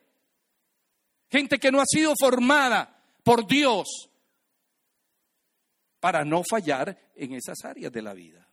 Gente 1.30 1.60
que 1.60 1.74
no 1.74 1.82
ha 1.82 1.86
sido 1.86 2.14
formada 2.18 3.04
por 3.22 3.46
Dios 3.46 4.10
para 6.00 6.24
no 6.24 6.42
fallar 6.50 7.12
en 7.16 7.34
esas 7.34 7.66
áreas 7.66 7.92
de 7.92 8.02
la 8.02 8.14
vida. 8.14 8.48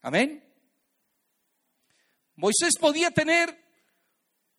Amén. 0.00 0.42
Moisés 2.36 2.78
podía 2.80 3.10
tener 3.10 3.65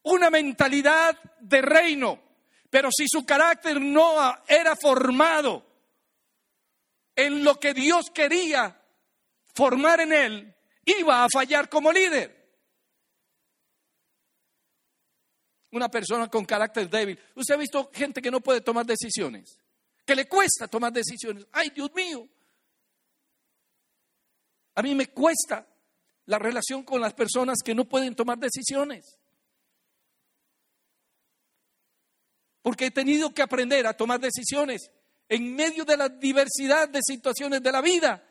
una 0.08 0.30
mentalidad 0.30 1.18
de 1.40 1.62
reino, 1.62 2.20
pero 2.70 2.90
si 2.90 3.06
su 3.08 3.24
carácter 3.24 3.80
no 3.80 4.14
era 4.46 4.76
formado 4.76 5.64
en 7.14 7.44
lo 7.44 7.58
que 7.58 7.74
Dios 7.74 8.10
quería 8.10 8.80
formar 9.54 10.00
en 10.00 10.12
él, 10.12 10.54
iba 10.84 11.24
a 11.24 11.28
fallar 11.32 11.68
como 11.68 11.92
líder. 11.92 12.36
Una 15.72 15.90
persona 15.90 16.28
con 16.28 16.46
carácter 16.46 16.88
débil. 16.88 17.18
Usted 17.34 17.54
ha 17.54 17.58
visto 17.58 17.90
gente 17.92 18.22
que 18.22 18.30
no 18.30 18.40
puede 18.40 18.62
tomar 18.62 18.86
decisiones, 18.86 19.58
que 20.06 20.14
le 20.14 20.26
cuesta 20.26 20.68
tomar 20.68 20.92
decisiones. 20.92 21.46
Ay, 21.52 21.70
Dios 21.70 21.92
mío. 21.94 22.26
A 24.74 24.82
mí 24.82 24.94
me 24.94 25.08
cuesta 25.08 25.66
la 26.26 26.38
relación 26.38 26.82
con 26.84 27.00
las 27.00 27.12
personas 27.12 27.58
que 27.64 27.74
no 27.74 27.84
pueden 27.86 28.14
tomar 28.14 28.38
decisiones. 28.38 29.18
Porque 32.62 32.86
he 32.86 32.90
tenido 32.90 33.32
que 33.32 33.42
aprender 33.42 33.86
a 33.86 33.96
tomar 33.96 34.20
decisiones 34.20 34.90
en 35.28 35.54
medio 35.54 35.84
de 35.84 35.96
la 35.96 36.08
diversidad 36.08 36.88
de 36.88 37.00
situaciones 37.02 37.62
de 37.62 37.72
la 37.72 37.80
vida. 37.80 38.24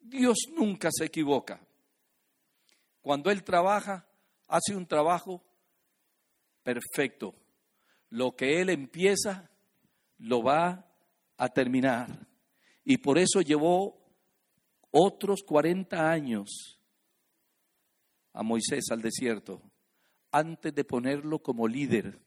Dios 0.00 0.38
nunca 0.54 0.90
se 0.92 1.06
equivoca. 1.06 1.60
Cuando 3.00 3.30
Él 3.30 3.42
trabaja, 3.42 4.06
hace 4.46 4.76
un 4.76 4.86
trabajo 4.86 5.42
perfecto. 6.62 7.34
Lo 8.10 8.36
que 8.36 8.60
Él 8.60 8.70
empieza, 8.70 9.50
lo 10.18 10.42
va 10.42 10.86
a 11.36 11.48
terminar. 11.48 12.08
Y 12.84 12.98
por 12.98 13.18
eso 13.18 13.40
llevó 13.40 13.98
otros 14.90 15.42
40 15.42 16.10
años 16.10 16.78
a 18.32 18.42
Moisés 18.42 18.84
al 18.90 19.02
desierto 19.02 19.62
antes 20.30 20.74
de 20.74 20.84
ponerlo 20.84 21.40
como 21.40 21.68
líder. 21.68 22.18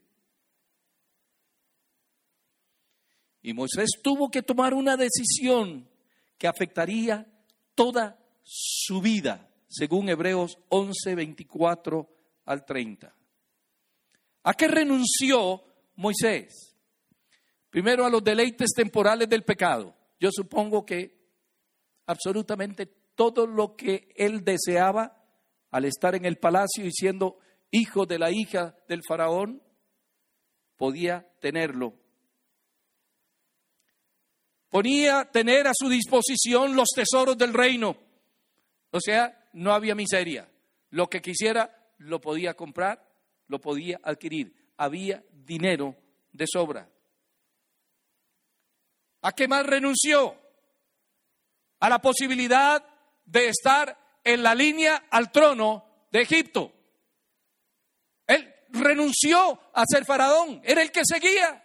Y 3.42 3.52
Moisés 3.52 3.90
tuvo 4.02 4.30
que 4.30 4.42
tomar 4.42 4.74
una 4.74 4.96
decisión 4.96 5.88
que 6.38 6.46
afectaría 6.46 7.26
toda 7.74 8.18
su 8.42 9.00
vida, 9.00 9.50
según 9.68 10.08
Hebreos 10.08 10.58
11, 10.68 11.14
24 11.14 12.08
al 12.44 12.64
30. 12.64 13.14
¿A 14.44 14.54
qué 14.54 14.68
renunció 14.68 15.62
Moisés? 15.96 16.76
Primero 17.70 18.04
a 18.04 18.10
los 18.10 18.22
deleites 18.22 18.70
temporales 18.74 19.28
del 19.28 19.42
pecado. 19.42 19.94
Yo 20.18 20.30
supongo 20.32 20.86
que 20.86 21.16
absolutamente 22.06 22.86
todo 23.14 23.46
lo 23.46 23.76
que 23.76 24.08
él 24.16 24.44
deseaba 24.44 25.25
al 25.76 25.84
estar 25.84 26.14
en 26.14 26.24
el 26.24 26.38
palacio 26.38 26.84
y 26.84 26.92
siendo 26.92 27.38
hijo 27.70 28.06
de 28.06 28.18
la 28.18 28.30
hija 28.30 28.76
del 28.88 29.02
faraón, 29.06 29.62
podía 30.76 31.28
tenerlo 31.40 31.94
ponía 34.76 35.24
tener 35.24 35.66
a 35.66 35.72
su 35.74 35.88
disposición 35.88 36.76
los 36.76 36.88
tesoros 36.94 37.38
del 37.38 37.54
reino. 37.54 37.96
O 38.90 39.00
sea, 39.00 39.48
no 39.54 39.72
había 39.72 39.94
miseria. 39.94 40.50
Lo 40.90 41.08
que 41.08 41.22
quisiera 41.22 41.94
lo 41.96 42.20
podía 42.20 42.52
comprar, 42.52 43.02
lo 43.48 43.58
podía 43.58 43.98
adquirir. 44.02 44.54
Había 44.76 45.24
dinero 45.32 45.96
de 46.30 46.44
sobra. 46.46 46.90
¿A 49.22 49.32
qué 49.32 49.48
más 49.48 49.64
renunció? 49.64 50.36
A 51.80 51.88
la 51.88 51.98
posibilidad 51.98 52.84
de 53.24 53.48
estar 53.48 53.98
en 54.26 54.42
la 54.42 54.54
línea 54.54 55.06
al 55.10 55.32
trono 55.32 56.08
de 56.12 56.20
Egipto. 56.20 56.72
Él 58.26 58.54
renunció 58.70 59.58
a 59.72 59.84
ser 59.86 60.04
faraón, 60.04 60.60
era 60.64 60.82
el 60.82 60.92
que 60.92 61.02
seguía. 61.04 61.62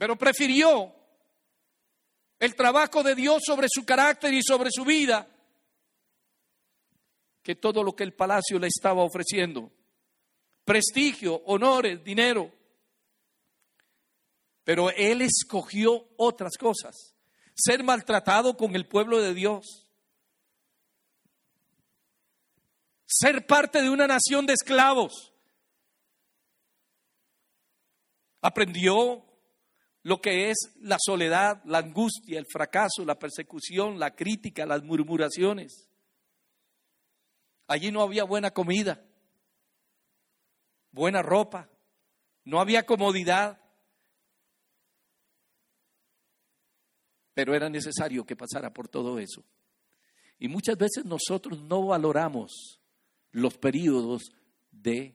pero 0.00 0.16
prefirió 0.16 0.94
el 2.38 2.54
trabajo 2.54 3.02
de 3.02 3.14
Dios 3.14 3.42
sobre 3.44 3.66
su 3.70 3.84
carácter 3.84 4.32
y 4.32 4.42
sobre 4.42 4.70
su 4.72 4.82
vida 4.82 5.28
que 7.42 7.56
todo 7.56 7.82
lo 7.84 7.94
que 7.94 8.04
el 8.04 8.14
palacio 8.14 8.58
le 8.58 8.68
estaba 8.68 9.02
ofreciendo. 9.02 9.70
Prestigio, 10.64 11.42
honores, 11.44 12.02
dinero. 12.02 12.50
Pero 14.64 14.90
él 14.90 15.20
escogió 15.20 16.08
otras 16.16 16.56
cosas. 16.56 17.14
Ser 17.62 17.84
maltratado 17.84 18.56
con 18.56 18.74
el 18.74 18.86
pueblo 18.86 19.20
de 19.20 19.34
Dios. 19.34 19.86
Ser 23.04 23.46
parte 23.46 23.82
de 23.82 23.90
una 23.90 24.06
nación 24.06 24.46
de 24.46 24.54
esclavos. 24.54 25.34
Aprendió 28.40 29.26
lo 30.02 30.22
que 30.22 30.50
es 30.50 30.70
la 30.80 30.96
soledad, 30.98 31.60
la 31.66 31.78
angustia, 31.78 32.38
el 32.38 32.46
fracaso, 32.50 33.04
la 33.04 33.18
persecución, 33.18 33.98
la 33.98 34.14
crítica, 34.14 34.64
las 34.64 34.82
murmuraciones. 34.82 35.86
Allí 37.66 37.92
no 37.92 38.00
había 38.00 38.24
buena 38.24 38.52
comida, 38.52 39.04
buena 40.90 41.20
ropa, 41.20 41.68
no 42.44 42.58
había 42.58 42.86
comodidad, 42.86 43.59
pero 47.40 47.54
era 47.54 47.68
necesario 47.68 48.24
que 48.24 48.36
pasara 48.36 48.72
por 48.72 48.88
todo 48.88 49.18
eso. 49.18 49.42
Y 50.38 50.48
muchas 50.48 50.76
veces 50.76 51.04
nosotros 51.04 51.60
no 51.62 51.86
valoramos 51.86 52.80
los 53.32 53.56
periodos 53.58 54.32
de 54.70 55.14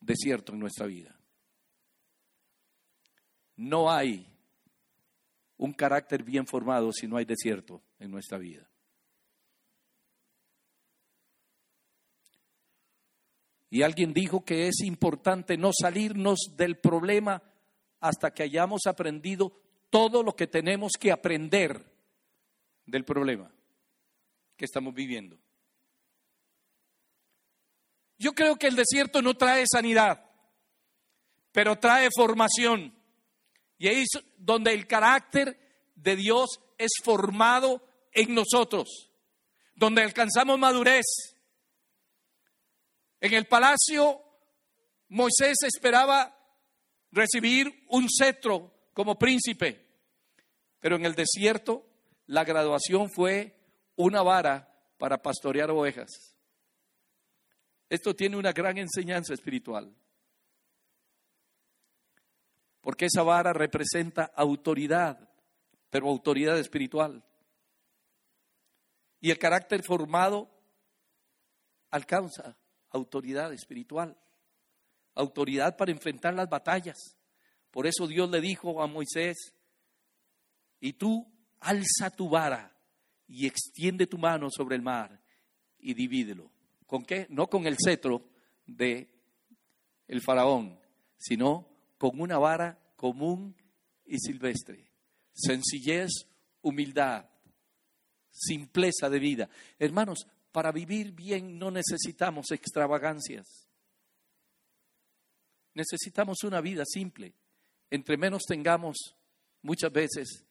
desierto 0.00 0.52
en 0.52 0.60
nuestra 0.60 0.86
vida 0.86 1.14
no 3.56 3.90
hay 3.90 4.26
un 5.56 5.72
carácter 5.72 6.22
bien 6.22 6.46
formado 6.46 6.92
si 6.92 7.06
no 7.06 7.16
hay 7.16 7.24
desierto 7.24 7.82
en 7.98 8.10
nuestra 8.10 8.38
vida. 8.38 8.68
Y 13.70 13.82
alguien 13.82 14.12
dijo 14.12 14.44
que 14.44 14.68
es 14.68 14.80
importante 14.84 15.56
no 15.56 15.70
salirnos 15.72 16.38
del 16.56 16.78
problema 16.78 17.42
hasta 18.00 18.32
que 18.32 18.44
hayamos 18.44 18.82
aprendido 18.86 19.60
todo 19.94 20.24
lo 20.24 20.34
que 20.34 20.48
tenemos 20.48 20.94
que 20.98 21.12
aprender 21.12 21.80
del 22.84 23.04
problema 23.04 23.48
que 24.56 24.64
estamos 24.64 24.92
viviendo. 24.92 25.38
Yo 28.18 28.32
creo 28.32 28.56
que 28.56 28.66
el 28.66 28.74
desierto 28.74 29.22
no 29.22 29.36
trae 29.36 29.62
sanidad, 29.70 30.28
pero 31.52 31.78
trae 31.78 32.08
formación. 32.12 32.92
Y 33.78 33.86
ahí 33.86 34.02
es 34.02 34.20
donde 34.36 34.74
el 34.74 34.88
carácter 34.88 35.56
de 35.94 36.16
Dios 36.16 36.58
es 36.76 36.90
formado 37.04 37.80
en 38.10 38.34
nosotros, 38.34 39.12
donde 39.76 40.02
alcanzamos 40.02 40.58
madurez. 40.58 41.04
En 43.20 43.32
el 43.32 43.46
palacio, 43.46 44.20
Moisés 45.06 45.58
esperaba 45.62 46.36
recibir 47.12 47.86
un 47.90 48.08
cetro 48.10 48.88
como 48.92 49.16
príncipe, 49.16 49.83
pero 50.84 50.96
en 50.96 51.06
el 51.06 51.14
desierto 51.14 51.86
la 52.26 52.44
graduación 52.44 53.08
fue 53.08 53.56
una 53.96 54.20
vara 54.20 54.70
para 54.98 55.22
pastorear 55.22 55.70
ovejas. 55.70 56.36
Esto 57.88 58.14
tiene 58.14 58.36
una 58.36 58.52
gran 58.52 58.76
enseñanza 58.76 59.32
espiritual 59.32 59.96
porque 62.82 63.06
esa 63.06 63.22
vara 63.22 63.54
representa 63.54 64.24
autoridad, 64.36 65.26
pero 65.88 66.06
autoridad 66.06 66.58
espiritual. 66.58 67.24
Y 69.22 69.30
el 69.30 69.38
carácter 69.38 69.82
formado 69.82 70.50
alcanza 71.90 72.58
autoridad 72.90 73.54
espiritual, 73.54 74.18
autoridad 75.14 75.78
para 75.78 75.92
enfrentar 75.92 76.34
las 76.34 76.50
batallas. 76.50 77.16
Por 77.70 77.86
eso 77.86 78.06
Dios 78.06 78.28
le 78.28 78.42
dijo 78.42 78.82
a 78.82 78.86
Moisés, 78.86 79.54
y 80.84 80.92
tú 80.92 81.26
alza 81.60 82.10
tu 82.14 82.28
vara 82.28 82.76
y 83.26 83.46
extiende 83.46 84.06
tu 84.06 84.18
mano 84.18 84.50
sobre 84.50 84.76
el 84.76 84.82
mar 84.82 85.18
y 85.78 85.94
divídelo. 85.94 86.52
¿Con 86.84 87.06
qué? 87.06 87.26
No 87.30 87.48
con 87.48 87.66
el 87.66 87.78
cetro 87.82 88.28
de 88.66 89.08
el 90.06 90.20
faraón, 90.20 90.78
sino 91.16 91.66
con 91.96 92.20
una 92.20 92.36
vara 92.36 92.78
común 92.96 93.56
y 94.04 94.18
silvestre. 94.18 94.92
Sencillez, 95.32 96.10
humildad, 96.60 97.30
simpleza 98.30 99.08
de 99.08 99.18
vida. 99.20 99.48
Hermanos, 99.78 100.26
para 100.52 100.70
vivir 100.70 101.12
bien 101.12 101.58
no 101.58 101.70
necesitamos 101.70 102.50
extravagancias. 102.50 103.70
Necesitamos 105.72 106.44
una 106.44 106.60
vida 106.60 106.82
simple. 106.84 107.32
Entre 107.88 108.18
menos 108.18 108.42
tengamos, 108.46 109.16
muchas 109.62 109.90
veces, 109.90 110.44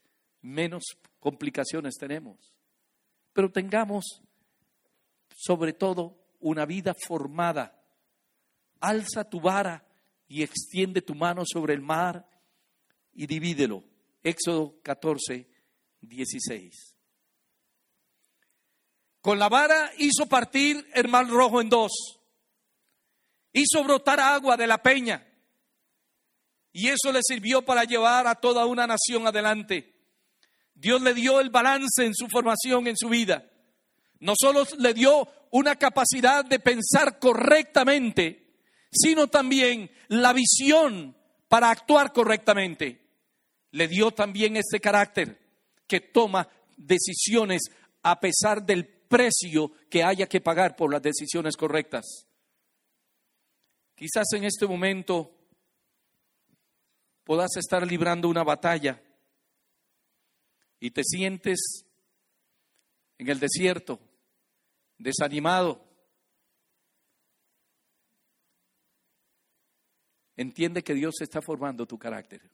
menos 0.43 0.83
complicaciones 1.19 1.95
tenemos. 1.95 2.53
Pero 3.33 3.51
tengamos, 3.51 4.21
sobre 5.35 5.73
todo, 5.73 6.23
una 6.39 6.65
vida 6.65 6.93
formada. 6.93 7.81
Alza 8.79 9.27
tu 9.27 9.41
vara 9.41 9.87
y 10.27 10.43
extiende 10.43 11.01
tu 11.01 11.15
mano 11.15 11.43
sobre 11.45 11.73
el 11.73 11.81
mar 11.81 12.29
y 13.13 13.25
divídelo. 13.25 13.83
Éxodo 14.21 14.79
14, 14.83 15.49
16. 16.01 16.95
Con 19.21 19.39
la 19.39 19.47
vara 19.47 19.91
hizo 19.97 20.27
partir 20.27 20.85
el 20.93 21.07
mar 21.07 21.27
rojo 21.27 21.61
en 21.61 21.69
dos. 21.69 22.19
Hizo 23.53 23.83
brotar 23.83 24.19
agua 24.19 24.57
de 24.57 24.67
la 24.67 24.81
peña. 24.81 25.25
Y 26.73 26.89
eso 26.89 27.11
le 27.11 27.19
sirvió 27.21 27.63
para 27.63 27.83
llevar 27.83 28.27
a 28.27 28.35
toda 28.35 28.65
una 28.65 28.87
nación 28.87 29.27
adelante. 29.27 29.92
Dios 30.75 31.01
le 31.01 31.13
dio 31.13 31.39
el 31.39 31.49
balance 31.49 32.05
en 32.05 32.13
su 32.13 32.27
formación, 32.27 32.87
en 32.87 32.97
su 32.97 33.09
vida. 33.09 33.49
No 34.19 34.33
solo 34.39 34.65
le 34.79 34.93
dio 34.93 35.27
una 35.51 35.75
capacidad 35.75 36.43
de 36.43 36.59
pensar 36.59 37.19
correctamente, 37.19 38.57
sino 38.91 39.27
también 39.27 39.91
la 40.07 40.33
visión 40.33 41.15
para 41.47 41.69
actuar 41.69 42.13
correctamente. 42.13 43.01
Le 43.71 43.87
dio 43.87 44.11
también 44.11 44.55
este 44.55 44.79
carácter 44.79 45.39
que 45.87 45.99
toma 45.99 46.47
decisiones 46.77 47.63
a 48.01 48.19
pesar 48.19 48.65
del 48.65 48.85
precio 48.85 49.71
que 49.89 50.03
haya 50.03 50.27
que 50.27 50.41
pagar 50.41 50.75
por 50.75 50.91
las 50.91 51.01
decisiones 51.01 51.55
correctas. 51.55 52.27
Quizás 53.95 54.25
en 54.33 54.43
este 54.43 54.65
momento 54.65 55.31
puedas 57.23 57.55
estar 57.57 57.85
librando 57.85 58.27
una 58.27 58.43
batalla 58.43 59.01
y 60.83 60.91
te 60.91 61.01
sientes 61.05 61.85
en 63.17 63.29
el 63.29 63.39
desierto, 63.39 64.01
desanimado. 64.97 65.81
Entiende 70.35 70.83
que 70.83 70.93
Dios 70.93 71.21
está 71.21 71.41
formando 71.41 71.85
tu 71.85 71.97
carácter. 71.97 72.51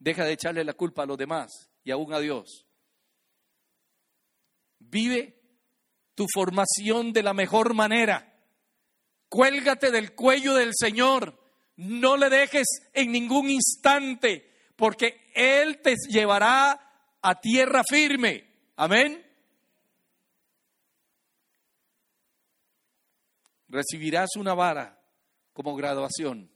Deja 0.00 0.24
de 0.24 0.32
echarle 0.32 0.64
la 0.64 0.72
culpa 0.72 1.04
a 1.04 1.06
los 1.06 1.16
demás 1.16 1.70
y 1.84 1.92
aún 1.92 2.12
a 2.12 2.18
Dios. 2.18 2.66
Vive 4.80 5.40
tu 6.16 6.26
formación 6.26 7.12
de 7.12 7.22
la 7.22 7.34
mejor 7.34 7.72
manera. 7.72 8.36
Cuélgate 9.28 9.92
del 9.92 10.16
cuello 10.16 10.54
del 10.54 10.72
Señor. 10.74 11.38
No 11.76 12.16
le 12.16 12.28
dejes 12.28 12.66
en 12.94 13.12
ningún 13.12 13.48
instante 13.48 14.51
porque 14.82 15.30
Él 15.32 15.80
te 15.80 15.94
llevará 16.08 17.16
a 17.22 17.40
tierra 17.40 17.84
firme. 17.88 18.44
Amén. 18.74 19.24
Recibirás 23.68 24.30
una 24.34 24.54
vara 24.54 25.00
como 25.52 25.76
graduación 25.76 26.50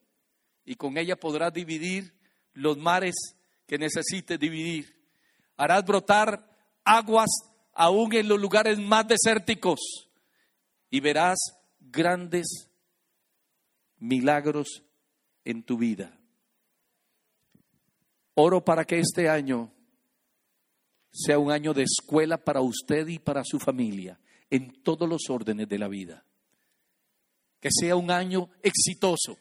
y 0.65 0.75
con 0.75 0.99
ella 0.99 1.15
podrás 1.15 1.53
dividir 1.53 2.19
los 2.53 2.77
mares 2.77 3.15
que 3.65 3.79
necesites 3.79 4.41
dividir. 4.41 5.01
Harás 5.57 5.85
brotar 5.85 6.51
aguas 6.83 7.31
aún 7.75 8.13
en 8.13 8.27
los 8.27 8.41
lugares 8.41 8.77
más 8.77 9.07
desérticos 9.07 9.79
y 10.91 10.99
verás 10.99 11.39
grandes 11.79 12.49
milagros 13.99 14.83
en 15.45 15.63
tu 15.63 15.79
vida. 15.79 16.19
Oro 18.39 18.65
para 18.65 18.85
que 18.85 18.99
este 18.99 19.29
año 19.29 19.73
sea 21.11 21.39
un 21.39 21.51
año 21.51 21.73
de 21.73 21.85
escuela 21.85 22.37
para 22.37 22.61
usted 22.61 23.09
y 23.09 23.19
para 23.19 23.43
su 23.45 23.59
familia 23.59 24.21
en 24.51 24.83
todos 24.83 25.09
los 25.09 25.23
órdenes 25.31 25.69
de 25.69 25.79
la 25.79 25.89
vida. 25.89 26.23
Que 27.61 27.71
sea 27.73 27.97
un 27.97 28.11
año 28.11 28.51
exitoso, 28.63 29.39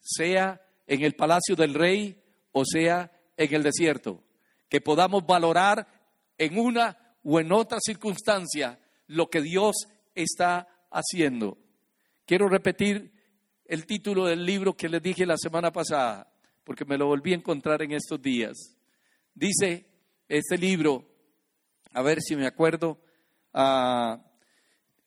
sea 0.00 0.60
en 0.88 1.02
el 1.02 1.14
palacio 1.14 1.54
del 1.54 1.74
rey 1.74 2.20
o 2.50 2.64
sea 2.64 3.12
en 3.36 3.54
el 3.54 3.62
desierto. 3.62 4.24
Que 4.68 4.80
podamos 4.80 5.24
valorar 5.24 5.86
en 6.36 6.58
una 6.58 7.16
o 7.22 7.38
en 7.38 7.52
otra 7.52 7.78
circunstancia 7.80 8.80
lo 9.06 9.30
que 9.30 9.40
Dios 9.40 9.76
está 10.16 10.66
haciendo. 10.90 11.58
Quiero 12.24 12.48
repetir 12.48 13.12
el 13.66 13.86
título 13.86 14.26
del 14.26 14.44
libro 14.44 14.76
que 14.76 14.88
les 14.88 15.00
dije 15.00 15.24
la 15.24 15.36
semana 15.36 15.70
pasada 15.70 16.32
porque 16.66 16.84
me 16.84 16.98
lo 16.98 17.06
volví 17.06 17.32
a 17.32 17.36
encontrar 17.36 17.80
en 17.82 17.92
estos 17.92 18.20
días. 18.20 18.76
Dice 19.32 19.86
este 20.26 20.58
libro, 20.58 21.08
a 21.92 22.02
ver 22.02 22.20
si 22.20 22.34
me 22.34 22.44
acuerdo, 22.44 23.00
ah, 23.54 24.20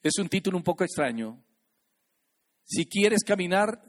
es 0.01 0.17
un 0.19 0.29
título 0.29 0.55
un 0.55 0.63
poco 0.63 0.85
extraño. 0.85 1.43
Si 2.63 2.85
quieres 2.85 3.25
caminar 3.25 3.83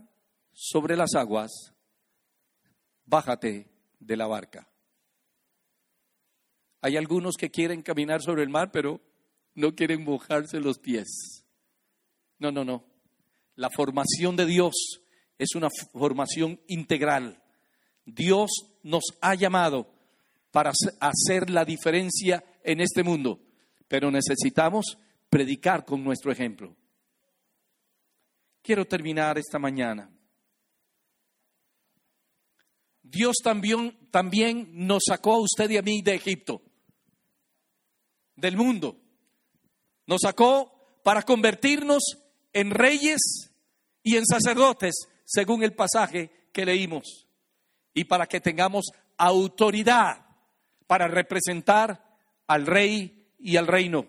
sobre 0.53 0.97
las 0.97 1.15
aguas, 1.15 1.73
bájate 3.05 3.71
de 4.01 4.17
la 4.17 4.27
barca. 4.27 4.69
Hay 6.81 6.97
algunos 6.97 7.37
que 7.37 7.53
quieren 7.53 7.83
caminar 7.83 8.21
sobre 8.21 8.43
el 8.43 8.49
mar, 8.49 8.73
pero 8.73 9.01
no 9.55 9.77
quieren 9.77 10.03
mojarse 10.03 10.59
los 10.59 10.81
pies. 10.81 11.45
No, 12.39 12.51
no, 12.51 12.65
no. 12.65 12.85
La 13.55 13.71
formación 13.71 14.35
de 14.35 14.47
Dios 14.47 14.75
es 15.39 15.55
una 15.55 15.69
formación 15.93 16.61
integral. 16.67 17.41
Dios 18.15 18.51
nos 18.83 19.05
ha 19.21 19.35
llamado 19.35 19.93
para 20.51 20.73
hacer 21.01 21.51
la 21.51 21.65
diferencia 21.65 22.45
en 22.65 22.81
este 22.81 23.03
mundo, 23.03 23.41
pero 23.89 24.11
necesitamos 24.11 24.99
predicar 25.29 25.85
con 25.85 26.03
nuestro 26.03 26.33
ejemplo. 26.33 26.77
Quiero 28.63 28.85
terminar 28.87 29.39
esta 29.39 29.59
mañana. 29.59 30.11
Dios 33.03 33.37
también, 33.43 33.97
también 34.11 34.69
nos 34.73 35.05
sacó 35.07 35.35
a 35.35 35.41
usted 35.41 35.71
y 35.71 35.77
a 35.77 35.83
mí 35.83 36.03
de 36.03 36.15
Egipto, 36.15 36.63
del 38.37 38.57
mundo. 38.57 39.01
Nos 40.07 40.21
sacó 40.23 41.01
para 41.03 41.23
convertirnos 41.23 42.03
en 42.53 42.71
reyes 42.71 43.21
y 44.03 44.17
en 44.17 44.27
sacerdotes, 44.27 44.95
según 45.25 45.63
el 45.63 45.75
pasaje 45.75 46.49
que 46.53 46.65
leímos 46.65 47.30
y 48.01 48.05
para 48.05 48.27
que 48.27 48.41
tengamos 48.41 48.87
autoridad 49.19 50.25
para 50.87 51.07
representar 51.07 52.17
al 52.47 52.67
rey 52.67 53.31
y 53.39 53.59
al 53.59 53.67
reino. 53.67 54.07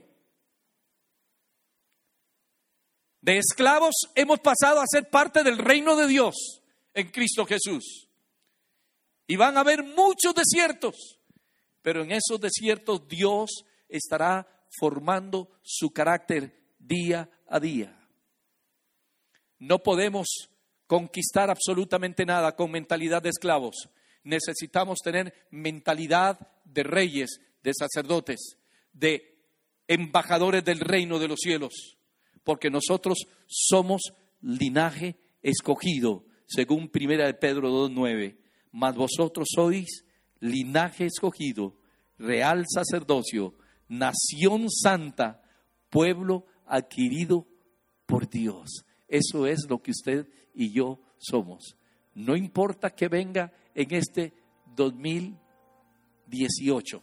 De 3.20 3.38
esclavos 3.38 3.94
hemos 4.16 4.40
pasado 4.40 4.80
a 4.80 4.86
ser 4.88 5.10
parte 5.10 5.44
del 5.44 5.58
reino 5.58 5.98
de 5.98 6.08
Dios 6.08 6.62
en 6.94 7.12
Cristo 7.12 7.46
Jesús. 7.46 8.08
Y 9.28 9.36
van 9.36 9.58
a 9.58 9.60
haber 9.60 9.84
muchos 9.84 10.34
desiertos, 10.34 11.20
pero 11.82 12.04
en 12.04 12.14
esos 12.14 12.40
desiertos 12.40 13.10
Dios 13.10 13.66
estará 13.90 14.48
formando 14.80 15.60
su 15.64 15.92
carácter 15.92 16.64
día 16.80 17.30
a 17.46 17.60
día. 17.60 18.10
No 19.60 19.80
podemos 19.80 20.50
conquistar 20.92 21.50
absolutamente 21.50 22.26
nada 22.26 22.54
con 22.54 22.70
mentalidad 22.70 23.22
de 23.22 23.30
esclavos. 23.30 23.88
Necesitamos 24.26 25.00
tener 25.02 25.34
mentalidad 25.50 26.38
de 26.66 26.84
reyes, 26.84 27.40
de 27.64 27.72
sacerdotes, 27.74 28.58
de 28.92 29.38
embajadores 29.88 30.66
del 30.66 30.82
reino 30.82 31.18
de 31.18 31.30
los 31.30 31.40
cielos, 31.40 31.98
porque 32.44 32.70
nosotros 32.70 33.20
somos 33.48 34.02
linaje 34.42 35.16
escogido, 35.42 36.26
según 36.46 36.90
Primera 36.90 37.26
de 37.26 37.36
Pedro 37.36 37.70
2.9, 37.88 38.36
mas 38.74 38.94
vosotros 38.94 39.48
sois 39.56 40.04
linaje 40.42 41.06
escogido, 41.06 41.78
real 42.18 42.66
sacerdocio, 42.68 43.56
nación 43.88 44.70
santa, 44.70 45.42
pueblo 45.90 46.48
adquirido 46.66 47.48
por 48.06 48.30
Dios. 48.30 48.84
Eso 49.08 49.48
es 49.48 49.70
lo 49.70 49.82
que 49.82 49.92
usted 49.92 50.28
y 50.54 50.72
yo 50.72 51.00
somos. 51.18 51.78
No 52.16 52.36
importa 52.36 52.90
que 52.90 53.08
venga 53.08 53.54
en 53.74 53.94
este 53.94 54.34
2018, 54.76 57.02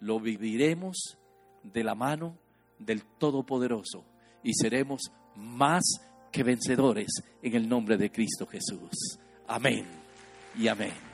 lo 0.00 0.20
viviremos 0.20 1.18
de 1.62 1.84
la 1.84 1.94
mano 1.94 2.38
del 2.78 3.02
Todopoderoso 3.18 4.04
y 4.42 4.52
seremos 4.54 5.02
más 5.36 5.84
que 6.32 6.42
vencedores 6.42 7.22
en 7.42 7.54
el 7.54 7.68
nombre 7.68 7.96
de 7.96 8.10
Cristo 8.10 8.46
Jesús. 8.46 9.18
Amén 9.46 9.86
y 10.58 10.68
amén. 10.68 11.05